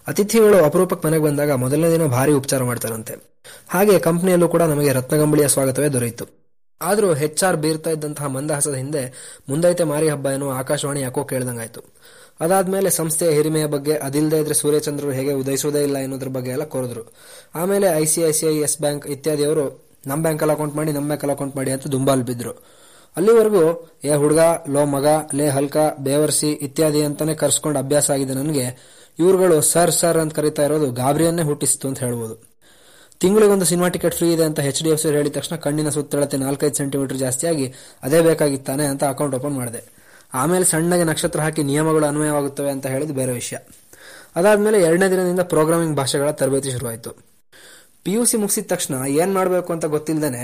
ಅತಿಥಿಗಳು 0.07 0.65
ಅಪರೂಪಕ್ಕೆ 0.65 1.07
ಮನೆಗೆ 1.07 1.23
ಬಂದಾಗ 1.23 1.51
ಮೊದಲನೇ 1.51 1.91
ದಿನ 1.91 2.05
ಭಾರಿ 2.05 2.31
ಉಪಚಾರ 2.31 2.63
ಮಾಡ್ತಾರಂತೆ. 2.63 3.15
ಹಾಗೆ 3.69 3.99
ಕಂಪ್ನಿಯಲ್ಲೂ 3.99 4.47
ಕೂಡ 4.47 4.61
ನಮಗೆ 4.61 4.93
ರತ್ನಗಂಬಳಿಯ 4.93 5.47
ಸ್ವಾಗತವೇ 5.47 5.87
ದೊರೆಯಿತು. 5.89 6.27
ಆದರೂ 6.81 7.13
ಹೆಚ್ 7.13 7.43
ಆರ್ 7.43 7.57
ಬೀರ್ತಾ 7.57 7.89
ಇದ್ದಂತಹ 7.89 8.25
ಮಂದಹಾಸದ 8.25 8.73
ಹಿಂದೆ 8.73 9.13
ಮುಂದೈತೆ 9.49 9.83
ಮಾರಿ 9.83 10.09
ಹಬ್ಬ 10.09 10.27
ಏನೋ 10.27 10.51
ಆಕಾಶವಾಣಿ 10.51 11.01
ಯಾಕೋ 11.01 11.23
ಕೇಳ್ದಂಗಾಯ್ತು. 11.23 11.81
ಅದಾದ್ಮೇಲೆ 12.39 12.89
ಸಂಸ್ಥೆಯ 12.89 13.29
ಹಿರಿಮೆಯ 13.29 13.65
ಬಗ್ಗೆ 13.65 13.95
ಅದಿಲ್ಲದೆ 13.97 14.39
ಇದ್ರೆ 14.39 14.53
ಸೂರ್ಯಚಂದ್ರರು 14.53 15.11
ಹೇಗೆ 15.11 15.33
ಉದಯಿಸುವುದೇ 15.33 15.83
ಇಲ್ಲ 15.83 15.97
ಎನ್ನುವುದ್ರ 15.97 16.27
ಬಗ್ಗೆ 16.27 16.51
ಎಲ್ಲ 16.51 16.63
ಕೋರಿದ್ರು. 16.63 17.13
ಆಮೇಲೆ 17.55 17.87
ಐಸಿಐಸಿಐ 17.87 18.55
ಎಸ್ 18.59 18.79
ಬ್ಯಾಂಕ್ 18.79 19.07
ಇತ್ಯಾದಿಯವರು 19.07 19.86
ನಮ್ 20.07 20.21
ಬ್ಯಾಂಕಲ್ಲಿ 20.21 20.53
ಅಕೌಂಟ್ 20.53 20.75
ಮಾಡಿ 20.75 20.91
ನಮ್ಮ 20.91 21.07
ಬ್ಯಾಂಕಲ್ಲಿ 21.07 21.35
ಅಕೌಂಟ್ 21.35 21.55
ಮಾಡಿ 21.55 21.71
ಅಂತ 21.71 21.87
ದುಂಬಾಲ್ 21.87 22.23
ಬಿದ್ರು. 22.23 22.53
ಅಲ್ಲಿವರೆಗೂ, 23.17 23.91
ಏ 24.03 24.13
ಹುಡುಗ, 24.13 24.39
ಲೋ 24.69 24.85
ಮಗ, 24.85 25.05
ಲೇ 25.33 25.47
ಹಲ್ಕ, 25.47 25.77
ಬೇವರ್ಸಿ, 25.99 26.51
ಇತ್ಯಾದಿ 26.51 27.01
ಅಂತಾನೆ 27.01 27.33
ಕರ್ಸ್ಕೊಂಡು 27.33 27.79
ಅಭ್ಯಾಸ 27.79 28.11
ಆಗಿದೆ 28.11 28.33
ನನಗೆ. 28.33 28.65
ಇವ್ರುಗಳು 29.19 29.61
ಸರ್ 29.61 29.91
ಸರ್ 29.91 30.17
ಅಂತ 30.17 30.33
ಕರೀತಾ 30.33 30.63
ಇರೋದು 30.63 30.91
ಗಾಬರಿಯನ್ನೇ 30.91 31.41
ಹುಟ್ಟಿಸ್ತು 31.41 31.87
ಅಂತ 31.87 31.99
ಹೇಳ್ಬೋದು. 31.99 32.57
ತಿಂಗಳಿಗೊಂದು 33.19 33.65
ಸಿನಿಮಾ 33.65 33.87
ಟಿಕೆಟ್ 33.87 34.15
ಫ್ರೀ 34.15 34.33
ಇದೆ 34.33 34.43
ಅಂತ 34.43 34.59
ಎಚ್ 34.59 34.83
ಡಿ 34.83 34.89
ಎಫ್ 34.89 35.01
ಸಿ 35.01 35.07
ಹೇಳಿದ 35.07 35.33
ತಕ್ಷಣ 35.33 35.55
ಕಣ್ಣಿನ 35.55 35.89
ಸುತ್ತಳತೆ 35.89 36.37
ನಾಲ್ಕೈದು 36.37 36.75
ಸೆಂಟಿಮೀಟರ್ 36.75 37.17
ಜಾಸ್ತಿಯಾಗಿ 37.17 37.73
ಅದೇ 38.03 38.21
ಬೇಕಾಗಿತ್ತಾನೆ 38.21 38.85
ಅಂತ 38.85 39.03
ಅಕೌಂಟ್ 39.03 39.35
ಓಪನ್ 39.35 39.55
ಮಾಡಿದೆ. 39.55 39.81
ಆಮೇಲೆ 40.33 40.65
ಸಣ್ಣಗೆ 40.65 41.03
ನಕ್ಷತ್ರ 41.03 41.39
ಹಾಕಿ 41.39 41.63
ನಿಯಮಗಳು 41.63 42.05
ಅನ್ವಯವಾಗುತ್ತವೆ 42.05 42.71
ಅಂತ 42.71 42.87
ಹೇಳಿದ 42.87 43.11
ಬೇರೆ 43.11 43.31
ವಿಷಯ. 43.31 43.57
ಅದಾದ್ಮೇಲೆ 44.35 44.81
ಎರಡನೇ 44.81 45.09
ದಿನದಿಂದ 45.09 45.39
ಪ್ರೋಗ್ರಾಮಿಂಗ್ 45.39 45.95
ಭಾಷೆಗಳ 45.97 46.31
ತರಬೇತಿ 46.31 46.71
ಶುರುವಾಯಿತು. 46.71 47.36
ಪಿ 48.07 48.13
ಯು 48.15 48.25
ಸಿ 48.29 48.37
ಮುಗಿಸಿದ 48.41 48.67
ತಕ್ಷಣ 48.71 48.95
ಏನ್ 49.21 49.31
ಮಾಡಬೇಕು 49.37 49.69
ಅಂತ 49.73 49.85
ಗೊತ್ತಿಲ್ಲದೆ 49.93 50.41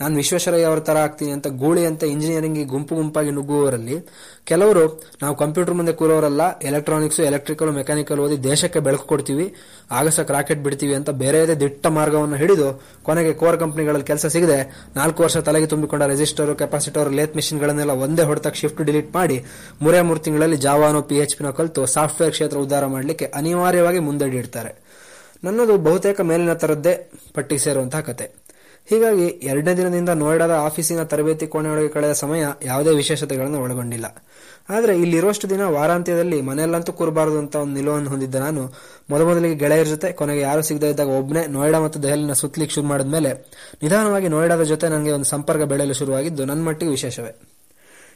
ನಾನು 0.00 0.14
ವಿಶ್ವೇಶ್ವರಯ್ಯ 0.20 0.66
ಅವರ 0.70 0.80
ತರ 0.80 0.96
ಆಗ್ತೀನಿ 1.04 1.32
ಅಂತ 1.36 1.48
ಗೂಳಿ 1.60 1.82
ಅಂತ 1.90 2.02
ಇಂಜಿನಿಯರಿಂಗ್ 2.14 2.58
ಗುಂಪು 2.72 2.94
ಗುಂಪಾಗಿ 2.94 3.30
ನುಗ್ಗುವವರಲ್ಲಿ 3.30 3.96
ಕೆಲವರು 4.44 4.82
ನಾವು 5.22 5.34
ಕಂಪ್ಯೂಟರ್ 5.34 5.74
ಮುಂದೆ 5.74 5.92
ಕೂರೋರಲ್ಲ 5.92 6.42
ಎಲೆಕ್ಟ್ರಾನಿಕ್ಸ್ 6.62 7.20
ಎಲೆಕ್ಟ್ರಿಕಲ್ 7.20 7.70
ಮೆಕ್ಯಾನಿಕಲ್ 7.70 8.20
ಓದಿ 8.24 8.36
ದೇಶಕ್ಕೆ 8.48 8.80
ಬೆಳಕು 8.80 9.06
ಕೊಡ್ತೀವಿ 9.06 9.46
ಆಗಸಕ್ಕೆ 9.90 10.32
ರಾಕೆಟ್ 10.32 10.62
ಬಿಡ್ತೀವಿ 10.62 10.94
ಅಂತ 10.94 11.10
ಬೇರೆ 11.22 11.40
ದಿಟ್ಟ 11.60 11.86
ಮಾರ್ಗವನ್ನು 11.88 12.36
ಹಿಡಿದು 12.36 12.68
ಕೊನೆಗೆ 13.02 13.32
ಕೋರ್ 13.32 13.58
ಕಂಪನಿಗಳಲ್ಲಿ 13.58 14.04
ಕೆಲಸ 14.04 14.26
ಸಿಗದೆ 14.26 14.58
ನಾಲ್ಕು 14.96 15.22
ವರ್ಷ 15.22 15.36
ತಲೆಗೆ 15.48 15.66
ತುಂಬಿಕೊಂಡ 15.66 16.02
ರೆಜಿಸ್ಟರ್ 16.02 16.56
ಕೆಪಾಸಿಟರ್ 16.58 17.10
ಲೇತ್ 17.12 17.36
ಮಿಷಿನ್ಗಳನ್ನೆಲ್ಲ 17.36 17.90
ಒಂದೇ 17.90 18.22
ಹೊಡೆತಕ್ಕೆ 18.22 18.60
ಶಿಫ್ಟ್ 18.60 18.82
ಡಿಲೀಟ್ 18.82 19.14
ಮಾಡಿ 19.14 19.38
ಮೂರೇ 19.82 20.00
ಮೂರು 20.00 20.20
ತಿಂಗಳಲ್ಲಿ 20.20 20.56
ಜಾವಾನೋ 20.56 21.02
ಪಿ 21.02 21.14
ಎಚ್ 21.16 21.36
ಪಿನೋ 21.38 21.52
ಕಲಿತು 21.52 21.86
ಸಾಫ್ಟ್ವೇರ್ 21.86 22.32
ಕ್ಷೇತ್ರ 22.32 22.58
ಉದ್ಧಾರ 22.58 22.86
ಮಾಡಲಿಕ್ಕೆ 22.86 23.24
ಅನಿವಾರ್ಯವಾಗಿ 23.34 23.98
ಮುಂದಡಿ 23.98 24.36
ಇಡ್ತಾರೆ. 24.36 24.72
ನನ್ನದು 25.46 25.78
ಬಹುತೇಕ 25.78 26.20
ಮೇಲಿನ 26.20 26.52
ತರದ್ದೇ 26.52 27.10
ಪಟ್ಟಿಗೆ 27.34 27.60
ಸೇರುವಂತಹ 27.60 28.00
ಕತೆ. 28.00 28.46
ಹೀಗಾಗಿ 28.90 29.26
ಎರಡನೇ 29.26 29.76
ದಿನದಿಂದ 29.76 30.08
ನೋಯ್ಡಾದ 30.08 30.50
ಆಫೀಸಿನ 30.50 31.02
ತರಬೇತಿ 31.02 31.46
ಕೋಣೆಯೊಳಗೆ 31.46 31.88
ಕಳೆದ 31.88 32.12
ಸಮಯ 32.12 32.44
ಯಾವುದೇ 32.64 32.90
ವಿಶೇಷತೆಗಳನ್ನು 32.90 33.60
ಒಳಗೊಂಡಿಲ್ಲ. 33.60 34.06
ಆದರೆ 34.70 34.96
ಇಲ್ಲಿರುವಷ್ಟು 34.96 35.50
ದಿನ 35.50 35.64
ವಾರಾಂತ್ಯದಲ್ಲಿ 35.64 36.40
ಮನೆಯಲ್ಲಂತೂ 36.40 36.92
ಕೂರಬಾರದು 36.92 37.38
ಅಂತ 37.38 37.56
ಒಂದು 37.56 37.74
ನಿಲುವನ್ನು 37.74 38.10
ಹೊಂದಿದ್ದ 38.10 38.34
ನಾನು, 38.34 38.74
ಮೊದಮೊದಲಿಗೆ 39.10 39.54
ಗೆಳೆಯರ 39.54 39.84
ಜೊತೆ 39.84 40.12
ಕೊನೆಗೆ 40.12 40.40
ಯಾರು 40.40 40.62
ಸಿಗದೇ 40.62 40.88
ಇದ್ದಾಗ 40.90 41.08
ಒಬ್ಬನೇ 41.08 41.46
ನೋಯ್ಡಾ 41.46 41.80
ಮತ್ತು 41.80 42.02
ದೆಹಲಿನ 42.02 42.32
ಸುತ್ತಲಿಕ್ಕೆ 42.32 42.74
ಶುರು 42.74 42.86
ಮಾಡಿದ 42.86 43.06
ಮೇಲೆ 43.06 43.32
ನಿಧಾನವಾಗಿ 43.82 44.28
ನೋಯ್ಡಾದ 44.28 44.62
ಜೊತೆ 44.62 44.88
ನನಗೆ 44.88 45.10
ಒಂದು 45.10 45.24
ಸಂಪರ್ಕ 45.24 45.62
ಬೆಳೆಯಲು 45.62 45.94
ಶುರುವಾಗಿದ್ದು 45.94 46.44
ನನ್ನ 46.44 46.64
ಮಟ್ಟಿಗೆ 46.64 46.90
ವಿಶೇಷವೇ. 46.90 47.32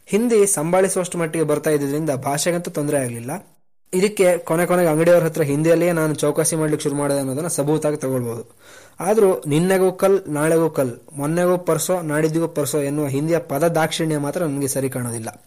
ಹಿಂದಿ 0.06 0.46
ಸಂಭಾಳಿಸುವಷ್ಟು 0.46 1.18
ಮಟ್ಟಿಗೆ 1.18 1.44
ಬರ್ತಾ 1.44 1.70
ಇದ್ದಿದ್ದರಿಂದ 1.70 2.10
ಭಾಷೆಗಂತೂ 2.10 2.70
ತೊಂದರೆ 2.70 2.99
ಆಗಲಿಲ್ಲ. 2.99 3.60
ಇದಕ್ಕೆ 3.94 4.38
ಕೊನೆ 4.38 4.66
ಕೊನೆಗೆ 4.66 4.88
ಅಂಗಡಿಯವರ 4.88 5.25
ಹತ್ರ 5.25 5.42
ಹಿಂದಿಯಲ್ಲಿಯೇ 5.42 5.92
ನಾನು 5.92 6.14
ಚೌಕಾಸಿ 6.14 6.56
ಮಾಡ್ಲಿಕ್ಕೆ 6.56 6.82
ಶುರು 6.82 6.97
ಮಾಡಿದೆ 6.97 7.18
ಅನ್ನೋದನ್ನ 7.18 7.47
ಸಬೂತಾಗಿ 7.47 7.97
ತಗೊಳ್ಬಹುದು. 7.97 8.56
ಆದ್ರೂ 9.00 9.42
ನಿನ್ನೆಗೂ 9.47 9.92
ಕಲ್, 9.92 10.20
ನಾಳೆಗೂ 10.28 10.70
ಕಲ್, 10.70 10.92
ಮೊನ್ನೆಗೂ 11.12 11.59
ಪರ್ಸೋ, 11.59 12.00
ನಾಡಿದ್ದಿಗೂ 12.00 12.49
ಪರ್ಸೋ 12.49 12.78
ಎನ್ನುವ 12.78 13.06
ಹಿಂದಿಯ 13.06 13.38
ಪದ 13.38 13.68
ದಾಕ್ಷಿಣ್ಯ 13.68 14.18
ಮಾತ್ರ 14.18 14.42
ನನಗೆ 14.42 14.68
ಸರಿ 14.68 14.90
ಕಾಣೋದಿಲ್ಲ. 14.90 15.44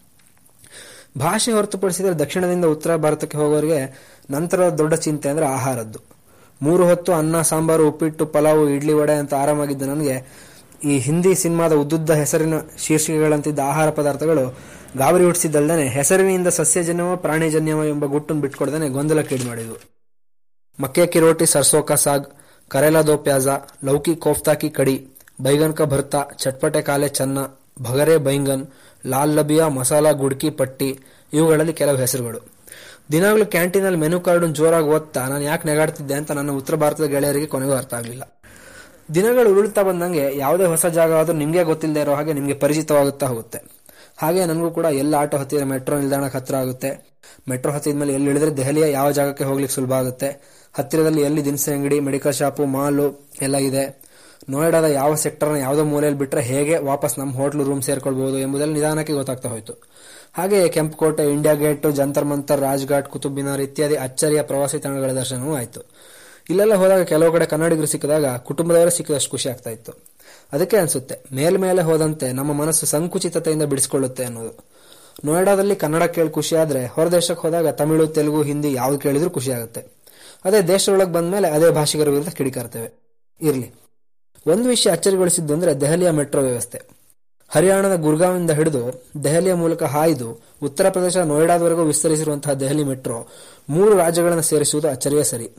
ಭಾಷೆ 1.18 1.52
ಹೊರತುಪಡಿಸಿದರೆ 1.52 2.18
ದಕ್ಷಿಣದಿಂದ 2.18 2.64
ಉತ್ತರ 2.64 2.96
ಭಾರತಕ್ಕೆ 2.96 3.38
ಹೋಗೋರಿಗೆ 3.38 3.80
ನಂತರ 4.30 4.68
ದೊಡ್ಡ 4.68 4.94
ಚಿಂತೆ 4.94 5.28
ಅಂದ್ರೆ 5.28 5.46
ಆಹಾರದ್ದು. 5.46 5.98
ಮೂರು 6.62 6.86
ಹೊತ್ತು 6.86 7.12
ಅನ್ನ, 7.12 7.42
ಸಾಂಬಾರು, 7.42 7.88
ಉಪ್ಪಿಟ್ಟು, 7.88 8.26
ಪಲಾವು, 8.26 8.68
ಇಡ್ಲಿ 8.68 8.92
ವಡೆ 8.92 9.12
ಅಂತ 9.12 9.34
ಆರಾಮಾಗಿದ್ದ 9.34 9.82
ನನಗೆ 9.82 10.44
ಈ 10.84 10.98
ಹಿಂದಿ 10.98 11.34
ಸಿನಿಮಾದ 11.34 11.72
ಉದ್ದುದ್ದ 11.72 12.10
ಹೆಸರಿನ 12.10 12.54
ಶೀರ್ಷಿಕೆಗಳಂತಿದ್ದ 12.78 13.58
ಆಹಾರ 13.58 13.90
ಪದಾರ್ಥಗಳು 13.90 14.58
ಗಾಬರಿ 15.00 15.24
ಹುಟ್ಟಿಸಿದ್ದಲ್ದೇನೆ 15.24 15.84
ಹೆಸರಿನಿಂದ 15.96 16.48
ಸಸ್ಯಜನ್ಯವ 16.58 17.14
ಪ್ರಾಣಿಜನ್ಯವ 17.24 17.84
ಎಂಬ 17.92 18.04
ಗುಟ್ಟನ್ನು 18.14 18.42
ಬಿಟ್ಕೊಡ್ದೇನೆ 18.42 18.88
ಗೊಂದಲಕ್ಕೀಡು 18.96 19.44
ಮಾಡಿದ್ವು 19.50 19.78
ಮಕ್ಕೆ 20.78 21.04
ಕಿರೋಟಿ 21.06 21.24
ರೋಟಿ 21.24 21.46
ಸರ್ಸೋ 21.52 21.80
ಕಾ 21.88 21.96
ಸಾಗ್, 22.04 22.24
ಕರೇಲಾ 22.70 23.00
ದೋ 23.08 23.14
ಪ್ಯಾಜ, 23.26 23.46
ಲೌಕಿ 23.88 24.14
ಕೋಫ್ತಾ 24.24 24.52
ಕಿ 24.60 24.68
ಕಡಿ 24.78 24.94
ಬೈಗನ್ 25.44 25.74
ಕಾ 25.78 25.84
ಭರ್ತಾ, 25.92 26.20
ಚಟ್ಪಟೆ 26.42 26.80
ಕಾಲೆ 26.88 27.08
ಚನ್ನ, 27.18 27.38
ಭಗರೆ 27.82 28.16
ಬೈಂಗನ್, 28.26 28.64
ಲಾಲ್ 29.04 29.34
ಲಬಿಯಾ, 29.38 29.66
ಮಸಾಲಾ 29.78 30.12
ಗುಡ್ಕಿ 30.22 30.50
ಪಟ್ಟಿ 30.60 30.90
ಇವುಗಳಲ್ಲಿ 31.32 31.74
ಕೆಲವು 31.80 31.98
ಹೆಸರುಗಳು. 32.04 32.40
ದಿನಾಗಲೂ 33.12 33.46
ಕ್ಯಾಂಟೀನಲ್ಲಿ 33.54 34.00
ಮೆನು 34.04 34.18
ಕಾರ್ಡ್ 34.26 34.46
ಜೋರಾಗಿ 34.58 34.90
ಓದ್ತಾ 34.96 35.22
ನಾನು 35.32 35.44
ಯಾಕೆ 35.50 35.64
ನೆಗಾಡ್ತಿದ್ದೆ 35.70 36.16
ಅಂತ 36.20 36.32
ನನ್ನ 36.38 36.52
ಉತ್ತರ 36.60 36.74
ಭಾರತದ 36.82 37.08
ಗೆಳೆಯರಿಗೆ 37.14 37.48
ಕೊನೆಗೂ 37.54 37.74
ಅರ್ಥ 37.80 37.94
ಆಗಲಿಲ್ಲ. 38.00 38.24
ದಿನಗಳು 39.14 39.48
ಉರುಳ್ತಾ 39.54 39.82
ಬಂದಂಗೆ 39.88 40.26
ಯಾವುದೇ 40.44 40.66
ಹೊಸ 40.74 40.86
ಜಾಗ 40.98 41.12
ಆದರೂ 41.22 41.36
ನಿಮಗೆ 41.44 41.64
ಗೊತ್ತಿಲ್ಲದೆ 41.70 42.02
ಇರೋ 42.04 42.14
ಹಾಗೆ 42.18 42.34
ನಿಮಗೆ 42.38 42.56
ಪರಿಚಿತವಾಗುತ್ತಾ 42.64 43.26
ಹೋಗುತ್ತೆ. 43.32 43.60
ಹಾಗೆ 44.18 44.46
ನನಗೂ 44.46 44.70
ಕೂಡ 44.70 44.86
ಎಲ್ಲ 45.02 45.14
ಆಟೋ 45.14 45.36
ಹತ್ತಿದ್ರೆ 45.36 45.66
ಮೆಟ್ರೋ 45.66 45.98
ನಿಲ್ದಾಣಕ್ಕೆ 45.98 46.38
ಹತ್ತಿರ 46.38 46.56
ಆಗುತ್ತೆ. 46.56 46.90
ಮೆಟ್ರೋ 47.48 47.72
ಹತ್ತಿದ 47.72 47.96
ಮೇಲೆ 47.96 48.12
ಎಲ್ಲಿ 48.12 48.30
ಇಳಿದ್ರೆ 48.30 48.56
ದೆಹಲಿಯ 48.56 48.92
ಯಾವ 48.92 49.10
ಜಾಗಕ್ಕೆ 49.10 49.44
ಹೋಗ್ಲಿಕ್ಕೆ 49.44 49.74
ಸುಲಭ 49.74 49.92
ಆಗುತ್ತೆ. 49.92 50.28
ಹತ್ತಿರದಲ್ಲಿ 50.74 51.22
ಎಲ್ಲಿ 51.22 51.44
ದಿನಸಿ 51.44 51.70
ಅಂಗಡಿ, 51.72 52.00
ಮೆಡಿಕಲ್ 52.00 52.32
ಶಾಪು, 52.32 52.64
ಮಾಲು 52.66 53.06
ಎಲ್ಲ 53.42 53.56
ಇದೆ. 53.56 53.84
ನೋಯ್ಡಾದ 54.50 54.84
ಯಾವ 54.84 55.14
ಸೆಕ್ಟರ್ನ 55.14 55.56
ಯಾವುದೋ 55.56 55.84
ಮೂಲೆಯಲ್ಲಿ 55.84 56.18
ಬಿಟ್ರೆ 56.18 56.42
ಹೇಗೆ 56.42 56.78
ವಾಪಸ್ 56.78 57.18
ನಮ್ಮ 57.18 57.32
ಹೋಟ್ಲು 57.34 57.64
ರೂಮ್ 57.64 57.82
ಸೇರ್ಕೊಳ್ಬಹುದು 57.82 58.38
ಎಂಬುದೆಲ್ಲ 58.38 58.74
ನಿಧಾನಕ್ಕೆ 58.74 59.12
ಗೊತ್ತಾಗ್ತಾ 59.12 59.48
ಹೋಯ್ತು. 59.48 59.74
ಹಾಗೆ 60.38 60.68
ಕೆಂಪುಕೋಟೆ 60.68 61.24
ಇಂಡಿಯಾ 61.32 61.54
ಗೇಟ್ 61.54 61.86
ಜಂತರ್ 61.90 62.24
ಮಂತರ್, 62.24 62.60
ರಾಜ್ಘಾಟ್ 62.60 63.08
ಕುತುಬ್ 63.08 63.34
ಮಿನಾರ್ 63.34 63.60
ಇತ್ಯಾದಿ 63.60 63.96
ಅಚ್ಚರಿಯ 63.96 64.42
ಪ್ರವಾಸಿ 64.42 64.78
ತಾಣಗಳ 64.78 65.12
ದರ್ಶನವೂ 65.12 65.54
ಆಯಿತು. 65.56 65.82
ಇಲ್ಲೆಲ್ಲ 66.50 66.74
ಹೋದಾಗ 66.74 67.02
ಕೆಲವು 67.02 67.32
ಕಡೆ 67.32 67.46
ಕನ್ನಡಿಗರು 67.46 67.86
ಸಿಕ್ಕಿದಾಗ 67.86 68.36
ಕುಟುಂಬದವರೇ 68.38 68.90
ಸಿಕ್ಕಿದಷ್ಟು 68.90 69.30
ಖುಷಿ 69.30 69.48
ಆಗ್ತಾ 69.48 69.70
ಇತ್ತು. 69.70 69.92
ಅದಕ್ಕೆ 70.54 70.76
ಅನ್ಸುತ್ತೆ 70.76 71.22
ಮೇಲ್ಮೇಲೆ 71.32 71.82
ಹೋದಂತೆ 71.82 72.32
ನಮ್ಮ 72.32 72.52
ಮನಸ್ಸು 72.52 72.86
ಸಂಕುಚಿತತೆಯಿಂದ 72.86 73.62
ಬಿಡಿಸಿಕೊಳ್ಳುತ್ತೆ 73.62 74.24
ಅನ್ನೋದು. 74.24 74.64
ನೋಯ್ಡಾದಲ್ಲಿ 75.24 75.76
ಕನ್ನಡ 75.76 76.02
ಕೇಳಿ 76.02 76.30
ಖುಷಿ 76.30 76.56
ಆದ್ರೆ 76.56 76.86
ಹೊರದೇಶಕ್ಕೆ 76.86 77.42
ಹೋದಾಗ 77.46 77.68
ತಮಿಳು, 77.68 78.06
ತೆಲುಗು, 78.06 78.42
ಹಿಂದಿ 78.42 78.72
ಯಾವ್ದು 78.72 78.98
ಕೇಳಿದ್ರು 78.98 79.30
ಖುಷಿ 79.30 79.52
ಆಗುತ್ತೆ. 79.52 79.86
ಅದೇ 80.44 80.60
ದೇಶದೊಳಗೆ 80.60 81.12
ಬಂದ್ಮೇಲೆ 81.12 81.48
ಅದೇ 81.48 81.70
ಭಾಷಿಗರ 81.70 82.08
ವಿರುದ್ಧ 82.08 82.28
ಕಿಡಿಕಾರ್ತೇವೆ. 82.28 82.92
ಇರ್ಲಿ. 83.42 83.72
ಒಂದು 84.46 84.68
ವಿಷಯ 84.68 84.90
ಅಚ್ಚರಿಗೊಳಿಸಿದ್ದು 84.90 85.54
ಅಂದ್ರೆ 85.54 85.80
ದೆಹಲಿಯ 85.80 86.10
ಮೆಟ್ರೋ 86.10 86.42
ವ್ಯವಸ್ಥೆ. 86.42 86.82
ಹರಿಯಾಣದ 87.48 87.96
ಗುರ್ಗಾವಿಂದ 87.96 88.50
ಹಿಡಿದು 88.50 89.04
ದೆಹಲಿಯ 89.24 89.54
ಮೂಲಕ 89.54 89.82
ಹಾಯ್ದು 89.82 90.40
ಉತ್ತರ 90.62 90.88
ಪ್ರದೇಶ 90.88 91.16
ನೋಯ್ಡಾದವರೆಗೂ 91.16 91.82
ವಿಸ್ತರಿಸಿರುವಂತಹ 91.82 92.52
ದೆಹಲಿ 92.52 92.84
ಮೆಟ್ರೋ 92.84 93.28
ಮೂರು 93.68 93.98
ರಾಜ್ಯಗಳನ್ನು 93.98 94.42
ಸೇರಿಸುವುದು 94.42 94.88
ಅಚ್ಚರಿಯೇ 94.88 95.22
ಸರಿ. 95.22 95.50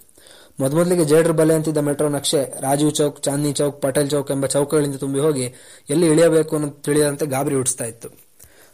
ಮೊದಮೊದಲಿಗೆ 0.60 1.06
ಜೇಡ್ರ 1.12 1.32
ಬಲೆ 1.40 1.54
ಅಂತಿದ್ದ 1.60 1.82
ಮೆಟ್ರೋ 1.88 2.10
ನಕ್ಷೆ, 2.10 2.42
ರಾಜೀವ್ 2.66 2.92
ಚೌಕ್, 3.00 3.18
ಚಾಂದಿನಿ 3.26 3.54
ಚೌಕ್, 3.60 3.78
ಪಟೇಲ್ 3.86 4.10
ಚೌಕ್ 4.14 4.30
ಎಂಬ 4.36 4.46
ಚೌಕಗಳಿಂದ 4.54 4.98
ತುಂಬಿ 5.04 5.20
ಹೋಗಿ 5.26 5.46
ಎಲ್ಲಿ 5.94 6.08
ಇಳಿಯಬೇಕು 6.14 6.56
ಅನ್ನೋದು 6.58 6.78
ತಿಳಿಯದಂತೆ 6.88 7.26
ಗಾಬರಿ 7.34 7.58
ಹುಟ್ಟಿಸ್ತಾ 7.60 7.88
ಇತ್ತು. 7.94 8.10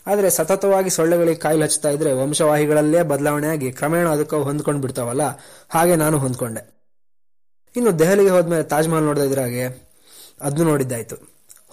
ಆದರೆ 0.06 0.28
ಸತತವಾಗಿ 0.38 0.92
ಸೊಳ್ಳೆಗಳಿಗೆ 0.98 1.40
ಕಾಯಿಲೆ 1.46 1.66
ಹಚ್ಚುತ್ತಾ 1.66 1.90
ಇದ್ರೆ 1.90 2.12
ವಂಶವಾಹಿಗಳಲ್ಲೇ 2.22 3.02
ಬದಲಾವಣೆಯಾಗಿ 3.12 3.68
ಕ್ರಮೇಣ 3.72 4.08
ಅದಕ್ಕೆ 4.08 4.38
ಹೊಂದ್ಕೊಂಡು 4.48 4.82
ಬಿಡ್ತಾವಲ್ಲ, 4.86 5.24
ಹಾಗೆ 5.76 5.96
ನಾನು 5.96 6.18
ಹೊಂದ್ಕೊಂಡೆ. 6.18 6.64
ಇನ್ನು 7.76 7.92
ದೆಹಲಿಗೆ 8.00 8.32
ಹೋದ್ಮೇಲೆ 8.36 8.64
ತಾಜ್ಮಹಲ್ 8.64 8.94
ಮಹಲ್ 8.94 9.08
ನೋಡದ 9.10 9.26
ಇದ್ರಾಗೆ 9.30 9.66
ಅದನ್ನು 10.42 10.66
ನೋಡಿದ್ದಾಯ್ತು. 10.72 11.18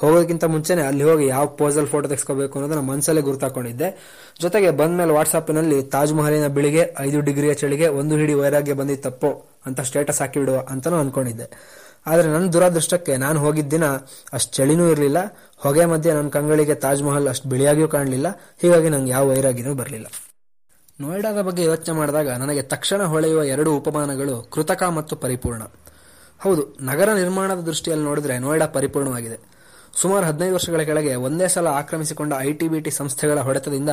ಹೋಗೋದಕ್ಕಿಂತ 0.01 0.45
ಮುಂಚೆನೆ 0.55 0.83
ಅಲ್ಲಿ 0.83 1.05
ಹೋಗಿ 1.09 1.27
ಯಾವ 1.27 1.47
ಪೋಸಲ್ 1.61 1.89
ಫೋಟೋ 1.93 2.07
ತೆಗೆಸ್ಕೋಬೇಕು 2.09 2.55
ಅನ್ನೋದನ್ನ 2.59 2.83
ಮನಸ್ಸಲ್ಲೇ 2.91 3.23
ಗುರುತಾಕೊಂಡಿದ್ದೆ. 3.29 3.89
ಜೊತೆಗೆ 4.41 4.71
ಬಂದ 4.81 4.93
ಮೇಲೆ 5.01 5.13
ವಾಟ್ಸಾಪ್ನಲ್ಲಿ 5.13 5.79
ತಾಜ್ 5.95 6.15
ಮಹಲಿನ 6.15 6.47
ಬೆಳಿಗ್ಗೆ 6.57 6.85
ಐದು 7.01 7.21
ಡಿಗ್ರಿಯ 7.21 7.55
ಚಳಿಗೆ 7.55 7.89
ಒಂದು 8.01 8.17
ಹಿಡಿ 8.17 8.35
ವೈರಾಗ್ಯ 8.35 8.77
ಬಂದಿತ್ತಪ್ಪೋ 8.81 9.31
ಅಂತ 9.67 9.81
ಸ್ಟೇಟಸ್ 9.81 10.21
ಹಾಕಿ 10.21 10.39
ಬಿಡುವ 10.41 10.61
ಅಂತಾನೂ 10.69 10.97
ಅನ್ಕೊಂಡಿದ್ದೆ. 10.97 11.49
ಆದ್ರೆ 12.07 12.29
ನನ್ನ 12.29 12.47
ದುರಾದೃಷ್ಟಕ್ಕೆ 12.53 13.17
ನಾನು 13.17 13.39
ಹೋಗಿದ್ದ 13.41 13.71
ದಿನ 13.71 13.87
ಅಷ್ಟು 14.33 14.51
ಚಳಿನೂ 14.57 14.85
ಇರಲಿಲ್ಲ, 14.89 15.19
ಹೊಗೆ 15.59 15.85
ಮಧ್ಯೆ 15.85 16.13
ನನ್ನ 16.13 16.29
ಕಂಗಳಿಗೆ 16.29 16.75
ತಾಜ್ 16.75 17.03
ಮಹಲ್ 17.03 17.29
ಅಷ್ಟು 17.29 17.49
ಬಿಳಿಯಾಗಿಯೂ 17.49 17.89
ಕಾಣಲಿಲ್ಲ, 17.89 18.29
ಹೀಗಾಗಿ 18.63 18.89
ನಂಗೆ 18.89 19.11
ಯಾವ 19.11 19.25
ವೈರಾಗ್ಯನೂ 19.29 19.75
ಬರಲಿಲ್ಲ. 19.75 20.07
ನೋಯ್ಡಾದ 21.01 21.43
ಬಗ್ಗೆ 21.43 21.63
ಯೋಚನೆ 21.65 21.95
ಮಾಡಿದಾಗ 21.97 22.29
ನನಗೆ 22.29 22.63
ತಕ್ಷಣ 22.63 23.03
ಹೊಳೆಯುವ 23.03 23.45
ಎರಡು 23.45 23.73
ಉಪಮಾನಗಳು 23.77 24.37
ಕೃತಕ 24.53 24.83
ಮತ್ತು 24.83 25.17
ಪರಿಪೂರ್ಣ. 25.17 25.63
ಹೌದು, 26.41 26.63
ನಗರ 26.81 27.09
ನಿರ್ಮಾಣದ 27.13 27.61
ದೃಷ್ಟಿಯಲ್ಲಿ 27.61 28.05
ನೋಡಿದ್ರೆ 28.05 28.39
ನೋಯ್ಡಾ 28.39 28.67
ಪರಿಪೂರ್ಣವಾಗಿದೆ. 28.67 29.39
ಸುಮಾರು 30.01 30.27
ಹದಿನೈದು 30.27 30.55
ವರ್ಷಗಳ 30.55 30.83
ಕೆಳಗೆ 30.83 31.15
ಒಂದೇ 31.15 31.49
ಸಲ 31.49 31.67
ಆಕ್ರಮಿಸಿಕೊಂಡ 31.67 32.33
ಐಟಿ 32.39 32.69
ಬಿಟಿ 32.69 32.91
ಸಂಸ್ಥೆಗಳ 32.91 33.39
ಹೊಡೆತದಿಂದ 33.41 33.93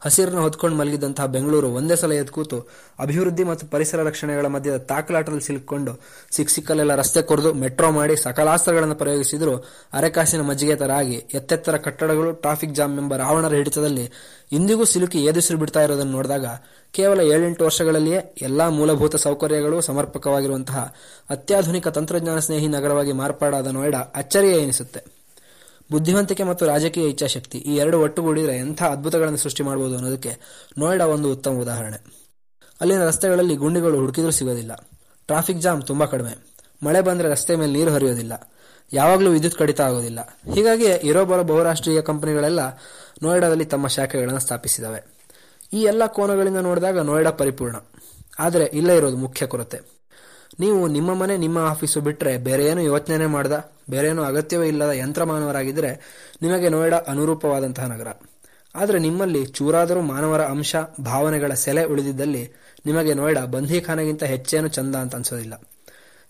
ಹಸಿರನ್ನು 0.00 0.42
ಹೊತ್ಕೊಂಡು 0.42 0.76
ಮಲಗಿದಂತಹ 0.76 1.26
ಬೆಂಗಳೂರು 1.26 1.68
ಒಂದೇ 1.68 1.96
ಸಲ 1.96 2.12
ಎದ್ಕೂತು 2.12 2.58
ಅಭಿವೃದ್ಧಿ 3.00 3.44
ಮತ್ತು 3.44 3.66
ಪರಿಸರ 3.66 4.02
ರಕ್ಷಣೆಗಳ 4.02 4.46
ಮಧ್ಯದ 4.46 4.76
ತಾಕಲಾಟದಲ್ಲಿ 4.76 5.44
ಸಿಲುಕೊಂಡು 5.44 5.92
ಸಿಕ್ಕ 6.30 6.50
ಸಿಕ್ಕಲ್ಲೆಲ್ಲ 6.50 6.94
ರಸ್ತೆ 6.94 7.22
ಕೊರೆದು 7.22 7.52
ಮೆಟ್ರೋ 7.52 7.90
ಮಾಡಿ 7.90 8.16
ಸಕಲಾಸ್ತ್ರಗಳನ್ನು 8.16 8.94
ಪ್ರಯೋಗಿಸಿದ್ರು 8.94 9.56
ಅರೆಕಾಸಿನ 9.92 10.40
ಮಜ್ಜಿಗೆ 10.40 10.76
ತರ 10.76 10.90
ಎತ್ತೆತ್ತರ 11.34 11.76
ಕಟ್ಟಡಗಳು, 11.76 12.32
ಟ್ರಾಫಿಕ್ 12.32 12.74
ಜಾಮ್ 12.74 12.96
ಎಂಬ 12.98 13.16
ರಾವಣರ 13.16 13.54
ಹಿಡಿತದಲ್ಲಿ 13.54 14.12
ಇಂದಿಗೂ 14.52 14.84
ಸಿಲುಕಿ 14.84 15.24
ಏದುಸಿರು 15.24 15.58
ಬಿಡ್ತಾ 15.58 15.82
ಇರೋದನ್ನು 15.82 16.12
ನೋಡಿದಾಗ 16.12 16.46
ಕೇವಲ 16.94 17.20
ಏಳೆಂಟು 17.20 17.64
ವರ್ಷಗಳಲ್ಲಿಯೇ 17.64 18.34
ಎಲ್ಲಾ 18.42 18.68
ಮೂಲಭೂತ 18.68 19.16
ಸೌಕರ್ಯಗಳು 19.16 19.80
ಸಮರ್ಪಕವಾಗಿರುವಂತಹ 19.80 20.94
ಅತ್ಯಾಧುನಿಕ 21.30 21.88
ತಂತ್ರಜ್ಞಾನ 21.88 22.38
ಸ್ನೇಹಿ 22.38 22.68
ನಗರವಾಗಿ 22.68 23.12
ಮಾರ್ಪಾಡಾದ 23.12 23.66
ನೋಯ್ಡಾ 23.66 23.98
ಅಚ್ಚರಿಯೇ 23.98 24.58
ಎನಿಸುತ್ತೆ. 24.58 25.25
ಬುದ್ಧಿವಂತಿಕೆ 25.90 26.42
ಮತ್ತು 26.42 26.66
ರಾಜಕೀಯ 26.66 27.08
ಇಚ್ಛಾಶಕ್ತಿ 27.08 27.58
ಈ 27.58 27.76
ಎರಡು 27.76 28.00
ಒಟ್ಟುಗೂಡಿದರೆ 28.00 28.56
ಎಂಥ 28.56 28.82
ಅದ್ಭುತಗಳನ್ನು 28.82 29.38
ಸೃಷ್ಟಿ 29.38 29.62
ಮಾಡಬಹುದು 29.62 29.96
ಅನ್ನೋದಕ್ಕೆ 29.96 30.36
ನೋಯ್ಡಾ 30.78 31.06
ಒಂದು 31.06 31.32
ಉತ್ತಮ 31.32 31.50
ಉದಾಹರಣೆ. 31.50 32.26
ಅಲ್ಲಿನ 32.80 33.04
ರಸ್ತೆಗಳಲ್ಲಿ 33.04 33.56
ಗುಂಡಿಗಳು 33.56 33.98
ಹುಡುಕಿದ್ರೂ 33.98 34.32
ಸಿಗೋದಿಲ್ಲ. 34.32 34.90
ಟ್ರಾಫಿಕ್ 35.26 35.58
ಜಾಮ್ 35.58 35.82
ತುಂಬಾ 35.82 36.06
ಕಡಿಮೆ. 36.06 36.56
ಮಳೆ 36.82 37.00
ಬಂದ್ರೆ 37.00 37.28
ರಸ್ತೆ 37.28 37.56
ಮೇಲೆ 37.56 37.72
ನೀರು 37.72 37.90
ಹರಿಯೋದಿಲ್ಲ. 37.90 38.50
ಯಾವಾಗಲೂ 38.92 39.30
ವಿದ್ಯುತ್ 39.30 39.58
ಕಡಿತ 39.58 39.80
ಆಗೋದಿಲ್ಲ. 39.80 40.20
ಹೀಗಾಗಿ 40.54 40.84
ಇರೋ 40.84 41.24
ಬರೋ 41.24 41.42
ಬಹುರಾಷ್ಟ್ರೀಯ 41.42 42.02
ಕಂಪನಿಗಳೆಲ್ಲ 42.02 42.60
ನೋಯ್ಡಾದಲ್ಲಿ 43.22 43.64
ತಮ್ಮ 43.64 43.86
ಶಾಖೆಗಳನ್ನು 43.86 44.40
ಸ್ಥಾಪಿಸಿದವೆ. 44.40 45.16
ಈ 45.72 45.82
ಎಲ್ಲ 45.82 46.06
ಕೋನಗಳಿಂದ 46.06 46.56
ನೋಡಿದಾಗ 46.56 46.98
ನೋಯ್ಡಾ 46.98 47.30
ಪರಿಪೂರ್ಣ. 47.30 47.76
ಆದರೆ 48.38 48.64
ಇಲ್ಲೇ 48.64 48.96
ಇರೋದು 48.96 49.16
ಮುಖ್ಯ 49.16 49.46
ಕೊರತೆ. 49.46 49.95
ನೀವು 50.60 50.86
ನಿಮ್ಮ 50.86 51.14
ಮನೆ, 51.14 51.36
ನಿಮ್ಮ 51.36 51.58
ಆಫೀಸು 51.58 52.00
ಬಿಟ್ಟರೆ 52.00 52.38
ಬೇರೆ 52.38 52.64
ಏನು 52.64 52.80
ಯೋಚನೆ 52.80 53.26
ಮಾಡದ, 53.26 53.72
ಬೇರೆ 53.90 54.08
ಏನು 54.08 54.22
ಅಗತ್ಯವೇ 54.22 54.68
ಇಲ್ಲದ 54.68 54.90
ಯಂತ್ರ 54.90 55.24
ಮಾನವರಾಗಿದ್ದರೆ 55.24 55.90
ನಿಮಗೆ 56.42 56.68
ನೋಯ್ಡಾ 56.68 56.96
ಅನುರೂಪವಾದಂತಹ 56.96 57.86
ನಗರ. 57.86 58.06
ಆದರೆ 58.74 58.98
ನಿಮ್ಮಲ್ಲಿ 58.98 59.46
ಚೂರಾದರೂ 59.46 60.00
ಮಾನವರ 60.00 60.42
ಅಂಶ, 60.42 60.76
ಭಾವನೆಗಳ 61.00 61.54
ಸೆಲೆ 61.54 61.84
ಉಳಿದಿದ್ದಲ್ಲಿ 61.84 62.52
ನಿಮಗೆ 62.86 63.14
ನೋಯ್ಡಾ 63.14 63.44
ಬಂಧೀಖಾನೆಗಿಂತ 63.44 64.24
ಹೆಚ್ಚೇನು 64.24 64.68
ಚಂದ 64.68 64.94
ಅಂತ 64.94 65.14
ಅನ್ಸೋದಿಲ್ಲ. 65.14 65.60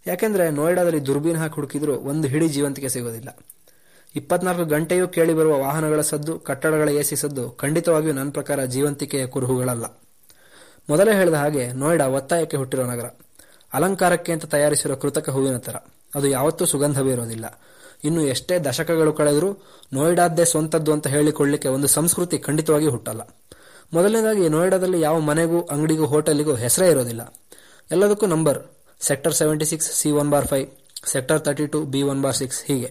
ಯಾಕೆಂದ್ರೆ 0.06 0.50
ನೋಯ್ಡಾದಲ್ಲಿ 0.50 1.06
ದುರ್ಬೀನ್ 1.06 1.36
ಹಾಕಿ 1.36 1.54
ಹುಡುಕಿದ್ರು 1.54 1.98
ಒಂದು 1.98 2.28
ಹಿಡಿ 2.28 2.48
ಜೀವಂತಿಕೆ 2.48 2.88
ಸಿಗೋದಿಲ್ಲ. 2.88 3.28
ಇಪ್ಪತ್ನಾಲ್ಕು 4.16 4.64
ಗಂಟೆಯೂ 4.64 5.08
ಕೇಳಿ 5.08 5.34
ಬರುವ 5.34 5.58
ವಾಹನಗಳ 5.60 6.00
ಸದ್ದು, 6.00 6.38
ಕಟ್ಟಡಗಳ 6.38 6.88
ಎಸಿ 6.88 7.16
ಸದ್ದು 7.16 7.50
ಖಂಡಿತವಾಗಿಯೂ 7.50 8.14
ನನ್ನ 8.14 8.30
ಪ್ರಕಾರ 8.30 8.64
ಜೀವಂತಿಕೆಯ 8.64 9.26
ಕುರುಹುಗಳಲ್ಲ. 9.26 9.84
ಮೊದಲೇ 10.90 11.14
ಹೇಳಿದ 11.14 11.34
ಹಾಗೆ 11.34 11.72
ನೋಯ್ಡಾ 11.72 12.06
ಒತ್ತಾಯಕ್ಕೆ 12.06 12.56
ಹುಟ್ಟಿರೋ 12.56 12.86
ನಗರ. 12.86 13.04
ಅಲಂಕಾರಕ್ಕೆ 13.76 14.32
ಅಂತ 14.32 14.44
ತಯಾರಿಸಿರೋ 14.44 14.96
ಕೃತಕ 14.96 15.30
ಹೂವಿನ 15.30 15.56
ತರ. 15.56 15.76
ಅದು 16.14 16.26
ಯಾವತ್ತೂ 16.28 16.64
ಸುಗಂಧವೇ 16.64 17.12
ಇರೋದಿಲ್ಲ. 17.12 17.46
ಇನ್ನು 18.04 18.22
ಎಷ್ಟೇ 18.26 18.58
ದಶಕಗಳು 18.58 19.12
ಕಳೆದರೂ 19.12 19.48
ನೋಯ್ಡಾದ್ದೇ 19.92 20.44
ಸ್ವಂತದ್ದು 20.44 20.92
ಅಂತ 20.92 21.06
ಹೇಳಿಕೊಳ್ಳಿಕ್ಕೆ 21.06 21.68
ಒಂದು 21.68 21.86
ಸಂಸ್ಕೃತಿ 21.86 22.38
ಖಂಡಿತವಾಗಿ 22.38 22.86
ಹುಟ್ಟಲ್ಲ. 22.86 23.22
ಮೊದಲನೇದಾಗಿ 23.92 24.48
ನೋಯ್ಡಾದಲ್ಲಿ 24.48 25.00
ಯಾವ 25.00 25.18
ಮನೆಗೂ, 25.20 25.62
ಅಂಗಡಿಗೂ, 25.62 26.06
ಹೋಟೆಲಿಗೂ 26.06 26.54
ಹೆಸರೇ 26.54 26.88
ಇರೋದಿಲ್ಲ. 26.88 27.34
ಎಲ್ಲದಕ್ಕೂ 27.90 28.26
number. 28.26 28.58
Sector 29.00 29.34
seventy 29.34 29.64
six, 29.64 29.90
C 29.92 30.10
one 30.10 30.30
bar 30.30 30.46
five, 30.46 30.66
sector 31.04 31.40
thirty 31.40 31.66
two, 31.66 31.80
B 31.82 32.02
one 32.02 32.22
bar 32.22 32.36
six, 32.36 32.64
ಹೀಗೆ. 32.64 32.90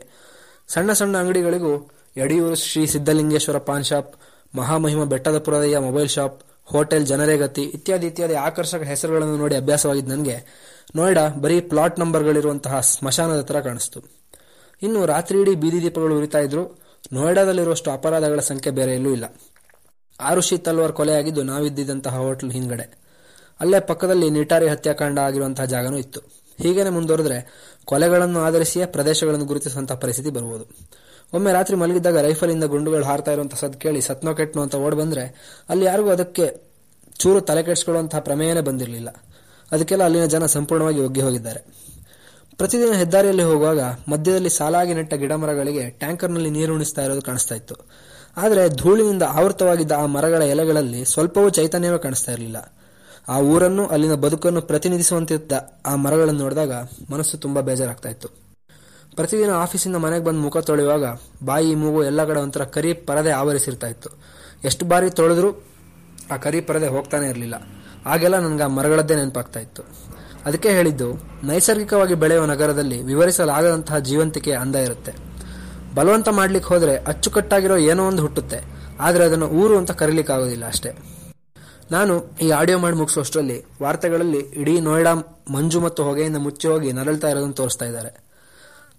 ಸಣ್ಣ 0.68 0.94
ಸಣ್ಣ 0.94 1.18
ಅಂಗಡಿಗಳಿಗೂ 1.18 1.92
ಯಡಿಯೂರು 2.18 2.56
ಶ್ರೀ 2.56 2.88
ಸಿದ್ದಲಿಂಗೇಶ್ವರ 2.88 3.58
ಪಾನ್ 3.58 3.84
ಶಾಪ್, 3.84 4.12
ಮಹಾಮಹಿಮ 4.56 5.04
ಬೆಟ್ಟದಪುರದಯ್ಯ 5.04 5.78
ಮೊಬೈಲ್ 5.78 6.10
ಶಾಪ್ 6.10 6.45
ಹೋಟೆಲ್ 6.66 7.08
ಜನರೇಗತಿ 7.08 7.62
ಇತ್ಯಾದಿ 7.62 8.08
ಇತ್ಯಾದಿ 8.08 8.34
ಆಕರ್ಷಕ 8.34 8.82
ಹೆಸರುಗಳನ್ನು 8.82 9.38
ನೋಡಿ 9.38 9.56
ಅಭ್ಯಾಸವಾಗಿದ್ದ 9.56 10.12
ನನಗೆ, 10.12 10.38
ನೋಯ್ಡಾ, 10.96 11.28
ಬರೀ 11.28 11.62
ಪ್ಲಾಟ್ 11.62 12.00
ನಂಬರ್ಗಳಿರುವಂತಹ 12.00 12.80
ಸ್ಮಶಾನದ 12.80 13.42
ತರ 13.42 13.60
ಕಾಣಿಸ್ತು. 13.60 14.04
ಇನ್ನು 14.82 15.06
ರಾತ್ರಿ 15.06 15.42
ಇಡೀ 15.42 15.56
ಬೀದಿ 15.56 15.82
ದೀಪಗಳು 15.82 16.18
ಉರಿತಾ 16.18 16.40
ಇದ್ರು, 16.40 16.80
ನೋಯ್ಡಾದಲ್ಲಿರುವಷ್ಟು 17.14 17.92
ಅಪರಾಧಗಳ 17.92 18.40
ಸಂಖ್ಯೆ 18.40 18.72
ಬೇರೆ 18.72 18.94
ಎಲ್ಲೂ 18.94 19.10
ಇಲ್ಲ. 19.10 19.36
ಆರುಷಿ 20.20 20.58
ತಲ್ವಾರ್ 20.58 20.94
ಕೊಲೆಯಾಗಿದ್ದು 20.94 21.44
ನಾವಿದ್ದಂತಹ 21.44 22.18
ಹೋಟೆಲ್ 22.18 22.52
ಹಿಂದ್ಗಡೆ. 22.52 22.98
ಅಲ್ಲೇ 23.60 23.80
ಪಕ್ಕದಲ್ಲಿ 23.80 24.30
ನಿಟಾರಿ 24.30 24.68
ಹತ್ಯಾಕಾಂಡ 24.68 25.20
ಆಗಿರುವಂತಹ 25.20 25.66
ಜಾಗನೂ 25.66 25.98
ಇತ್ತು. 25.98 26.20
ಹೀಗೇನೆ 26.64 26.90
ಮುಂದುವರೆದ್ರೆ 26.90 27.66
ಕೊಲೆಗಳನ್ನು 27.86 28.40
ಆಧರಿಸಿಯೇ 28.40 28.86
ಪ್ರದೇಶಗಳನ್ನು 28.86 29.46
ಗುರುತಿಸುವಂತಹ 29.46 29.96
ಪರಿಸ್ಥಿತಿ 29.96 30.30
ಬರುವುದು 30.30 30.66
ಒಮ್ಮೆ 31.36 31.54
ರಾತ್ರಿ 31.54 31.78
ಮಲಗಿದ್ದಾಗ 31.78 32.18
ರೈಫಲಿಂದ 32.18 32.64
ಗುಂಡುಗಳು 32.64 33.06
ಹಾರ್ತಾ 33.06 33.32
ಇರುವಂತಹ 33.32 33.58
ಸದ್ 33.58 33.76
ಕೇಳಿ 33.76 34.02
ಸತ್ನೋ 34.02 34.34
ಕೆಟ್ನೋ 34.34 34.62
ಅಂತ 34.62 34.76
ಓಡ್ 34.76 34.96
ಬಂದ್ರೆ 34.96 35.56
ಅಲ್ಲಿ 35.70 35.86
ಯಾರಿಗೂ 35.86 36.10
ಅದಕ್ಕೆ 36.10 36.62
ಚೂರು 37.20 37.42
ತಲೆ 37.42 37.64
ಕೆಡಿಸ್ಕೊಳ್ಳುವಂತಹ 37.64 38.20
ಪ್ರಮೇಯನೇ 38.20 38.62
ಬಂದಿರಲಿಲ್ಲ. 38.62 39.10
ಅದಕ್ಕೆಲ್ಲ 39.72 40.04
ಅಲ್ಲಿನ 40.04 40.26
ಜನ 40.26 40.46
ಸಂಪೂರ್ಣವಾಗಿ 40.46 41.00
ಒಗ್ಗಿ 41.00 41.22
ಹೋಗಿದ್ದಾರೆ. 41.22 41.86
ಪ್ರತಿದಿನ 42.58 42.94
ಹೆದ್ದಾರಿಯಲ್ಲಿ 42.94 43.44
ಹೋಗುವಾಗ 43.44 43.80
ಮಧ್ಯದಲ್ಲಿ 43.82 44.50
ಸಾಲಾಗಿ 44.50 44.94
ನೆಟ್ಟ 44.94 45.14
ಗಿಡಮರಗಳಿಗೆ 45.14 45.90
ಟ್ಯಾಂಕರ್ನಲ್ಲಿ 45.90 46.50
ನೀರು 46.50 46.74
ಉಣಿಸ್ತಾ 46.74 47.02
ಇರೋದು 47.02 47.22
ಕಾಣಿಸ್ತಾ 47.22 47.56
ಇತ್ತು. 47.56 47.76
ಆದರೆ 48.38 48.70
ಧೂಳಿನಿಂದ 48.70 49.24
ಆವೃತವಾಗಿದ್ದ 49.24 49.92
ಆ 49.92 50.06
ಮರಗಳ 50.06 50.42
ಎಲೆಗಳಲ್ಲಿ 50.42 51.06
ಸ್ವಲ್ಪವೂ 51.06 51.50
ಚೈತನ್ಯವೇ 51.50 51.98
ಕಾಣಿಸ್ತಾ 51.98 52.32
ಇರಲಿಲ್ಲ. 52.32 52.74
ಆ 53.28 53.40
ಊರನ್ನು, 53.40 53.88
ಅಲ್ಲಿನ 53.88 54.14
ಬದುಕನ್ನು 54.14 54.62
ಪ್ರತಿನಿಧಿಸುವಂತಿದ್ದ 54.62 55.52
ಆ 55.86 55.96
ಮರಗಳನ್ನು 55.96 56.40
ನೋಡಿದಾಗ 56.40 56.72
ಮನಸ್ಸು 57.12 57.38
ತುಂಬಾ 57.38 57.62
ಬೇಜಾರಾಗ್ತಾ 57.62 58.10
ಇತ್ತು. 58.10 58.45
ಪ್ರತಿದಿನ 59.16 59.52
ಆಫೀಸಿಂದ 59.52 59.96
ಮನೆಗೆ 59.96 60.26
ಬಂದು 60.26 60.40
ಮುಖ 60.40 60.58
ತೊಳೆಯುವಾಗ 60.58 61.06
ಬಾಯಿ 61.44 61.76
ಮೂಗು 61.76 62.04
ಎಲ್ಲ 62.04 62.26
ಕಡೆ 62.26 62.40
ಒಂಥರ 62.40 62.64
ಕರಿ 62.64 62.94
ಪರದೆ 62.94 63.32
ಆವರಿಸಿರ್ತಾ 63.32 63.88
ಇತ್ತು. 63.88 64.10
ಎಷ್ಟು 64.64 64.86
ಬಾರಿ 64.86 65.10
ತೊಳೆದ್ರೂ 65.10 65.64
ಆ 66.32 66.38
ಕರಿ 66.38 66.62
ಪರದೆ 66.62 66.88
ಹೋಗ್ತಾನೆ 66.88 67.28
ಇರಲಿಲ್ಲ. 67.30 67.56
ಆಗೆಲ್ಲ 68.06 68.40
ನನಗೆ 68.40 68.64
ಆ 68.64 68.68
ಮರಗಳದ್ದೇ 68.68 69.16
ನೆನಪಾಗ್ತಾ 69.16 69.60
ಇತ್ತು. 69.60 69.84
ಅದಕ್ಕೆ 70.46 70.70
ಹೇಳಿದ್ದು, 70.70 71.14
ನೈಸರ್ಗಿಕವಾಗಿ 71.44 72.14
ಬೆಳೆಯುವ 72.14 72.46
ನಗರದಲ್ಲಿ 72.46 73.04
ವಿವರಿಸಲಾಗದಂತಹ 73.04 73.98
ಜೀವಂತಿಕೆ 73.98 74.52
ಅಂದ 74.52 74.76
ಇರುತ್ತೆ. 74.76 75.14
ಬಲವಂತ 75.96 76.30
ಮಾಡ್ಲಿಕ್ಕೆ 76.30 76.74
ಹೋದ್ರೆ 76.74 76.96
ಅಚ್ಚುಕಟ್ಟಾಗಿರೋ 76.98 77.78
ಏನೋ 77.78 78.08
ಒಂದು 78.08 78.22
ಹುಟ್ಟುತ್ತೆ. 78.22 78.64
ಆದರೆ 79.00 79.26
ಅದನ್ನು 79.26 79.48
ಊರು 79.48 79.78
ಅಂತ 79.78 79.92
ಕರೀಲಿಕ್ಕಾಗೋದಿಲ್ಲ 79.92 80.66
ಅಷ್ಟೇ. 80.68 80.92
ನಾನು 81.92 82.38
ಈ 82.42 82.50
ಆಡಿಯೋ 82.50 82.78
ಮಾಡಿ 82.78 82.96
ಮುಗಿಸುವಷ್ಟರಲ್ಲಿ 82.96 83.66
ವಾರ್ತೆಗಳಲ್ಲಿ 83.82 84.40
ಇಡೀ 84.40 84.80
ನೋಯ್ಡಾ, 84.80 85.14
ಮಂಜು 85.52 85.80
ಮತ್ತು 85.80 86.04
ಹೊಗೆಯಿಂದ 86.04 86.38
ಮುಚ್ಚಿ 86.38 86.68
ಹೋಗಿ 86.68 86.92
ನರಳ್ತಾ 86.92 87.30
ಇರೋದನ್ನು 87.30 87.54
ತೋರಿಸ್ತಾ 87.54 87.86
ಇದ್ದಾರೆ. 87.86 88.25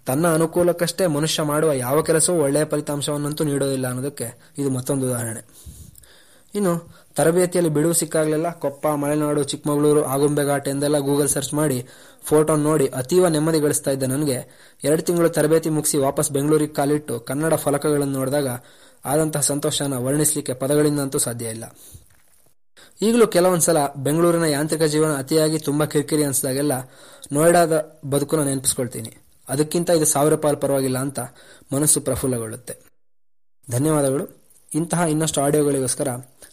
ತನ್ನ 0.07 0.33
ಅನುಕೂಲಕ್ಕಷ್ಟೇ 0.33 1.07
ಮನುಷ್ಯ 1.07 1.43
ಮಾಡುವ 1.43 1.73
ಯಾವ 1.73 2.01
ಕೆಲಸವೂ 2.01 2.41
ಒಳ್ಳೆಯ 2.41 2.65
ಫಲಿತಾಂಶವನ್ನಂತೂ 2.65 3.43
ನೀಡೋದಿಲ್ಲ 3.43 3.87
ಅನ್ನೋದಕ್ಕೆ 3.87 4.53
ಇದು 4.57 4.69
ಮತ್ತೊಂದು 4.69 5.05
ಉದಾಹರಣೆ. 5.05 5.67
ಇನ್ನು, 6.55 6.97
ತರಬೇತಿಯಲ್ಲಿ 7.15 7.73
ಬಿಡುವು 7.73 7.93
ಸಿಕ್ಕಾಗಲೆಲ್ಲ. 7.93 8.51
ಕೊಪ್ಪ, 8.51 8.87
ಮಲೆನಾಡು, 8.87 9.43
ಚಿಕ್ಕಮಗಳೂರು 9.43 10.03
ಆಗುಂಬೆ 10.03 10.45
ಘಾಟ್ 10.45 10.69
ಎಂದೆಲ್ಲ 10.69 10.99
ಗೂಗಲ್ 10.99 11.29
ಸರ್ಚ್ 11.29 11.53
ಮಾಡಿ, 11.53 11.87
ಫೋಟೋ 12.23 12.55
ನೋಡಿ 12.55 12.87
ಅತೀವ 12.87 13.27
ನೆಮ್ಮದಿ 13.27 13.59
ಗಳಿಸ್ತಾ 13.59 13.91
ಇದ್ದ 13.91 14.03
ನನಗೆ. 14.03 14.69
ಎರಡು 14.83 15.01
ತಿಂಗಳು 15.01 15.29
ತರಬೇತಿ 15.29 15.69
ಮುಗಿಸಿ 15.69 15.97
ವಾಪಸ್ 15.97 16.31
ಬೆಂಗಳೂರಿಗೆ 16.31 16.73
ಕಾಲಿಟ್ಟು 16.73 17.19
ಕನ್ನಡ 17.19 17.53
ಫಲಕಗಳನ್ನು 17.53 18.13
ನೋಡಿದಾಗ 18.13 18.47
ಆದಂತಹ 19.05 19.39
ಸಂತೋಷನ 19.39 19.93
ವರ್ಣಿಸಲಿಕ್ಕೆ 19.93 20.53
ಪದಗಳಿಂದಂತೂ 20.53 21.17
ಸಾಧ್ಯ 21.17 21.45
ಇಲ್ಲ. 21.45 21.63
ಈಗಲೂ 23.01 23.27
ಕೆಲವೊಂದ್ಸಲ 23.27 23.77
ಬೆಂಗಳೂರಿನ 23.97 24.43
ಯಾಂತ್ರಿಕ 24.43 24.83
ಜೀವನ 24.83 25.17
ಅತಿಯಾಗಿ 25.17 25.59
ತುಂಬಾ 25.59 25.85
ಕಿರಿಕಿರಿ 25.85 26.23
ಅನಿಸಿದಾಗೆಲ್ಲ 26.23 26.71
ನೋಯ್ಡಾದ 27.31 27.99
ಬದುಕನ್ನು 28.05 28.45
ನೆನಪಿಸ್ಕೊಳ್ತೀನಿ. 28.45 29.26
ಅದಕ್ಕಿಂತ 29.49 29.89
ಇದು 29.89 30.05
ಸಾವಿರ 30.05 30.35
ಪಾಲು 30.35 30.57
ಪರವಾಗಿಲ್ಲ 30.57 30.97
ಅಂತ 30.97 31.19
ಮನಸ್ಸು 31.73 32.01
ಪ್ರಫುಲ್ಲಗೊಳ್ಳುತ್ತೆ. 32.01 32.75
ಧನ್ಯವಾದಗಳು. 33.71 34.27
ಇಂತಹ 34.73 35.01
ಇನ್ನಷ್ಟು 35.01 35.41
ಆಡಿಯೋಗಳಿಗೋಸ್ಕರ 35.41 36.07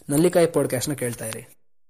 ನಲ್ಲಿಕಾಯಿ 0.09 0.47
ಪಾಡ್ಕಾಸ್ಟ್ನ 0.47 0.93
ಕೇಳ್ತಾ 0.93 1.25
ಇರಿ. 1.25 1.54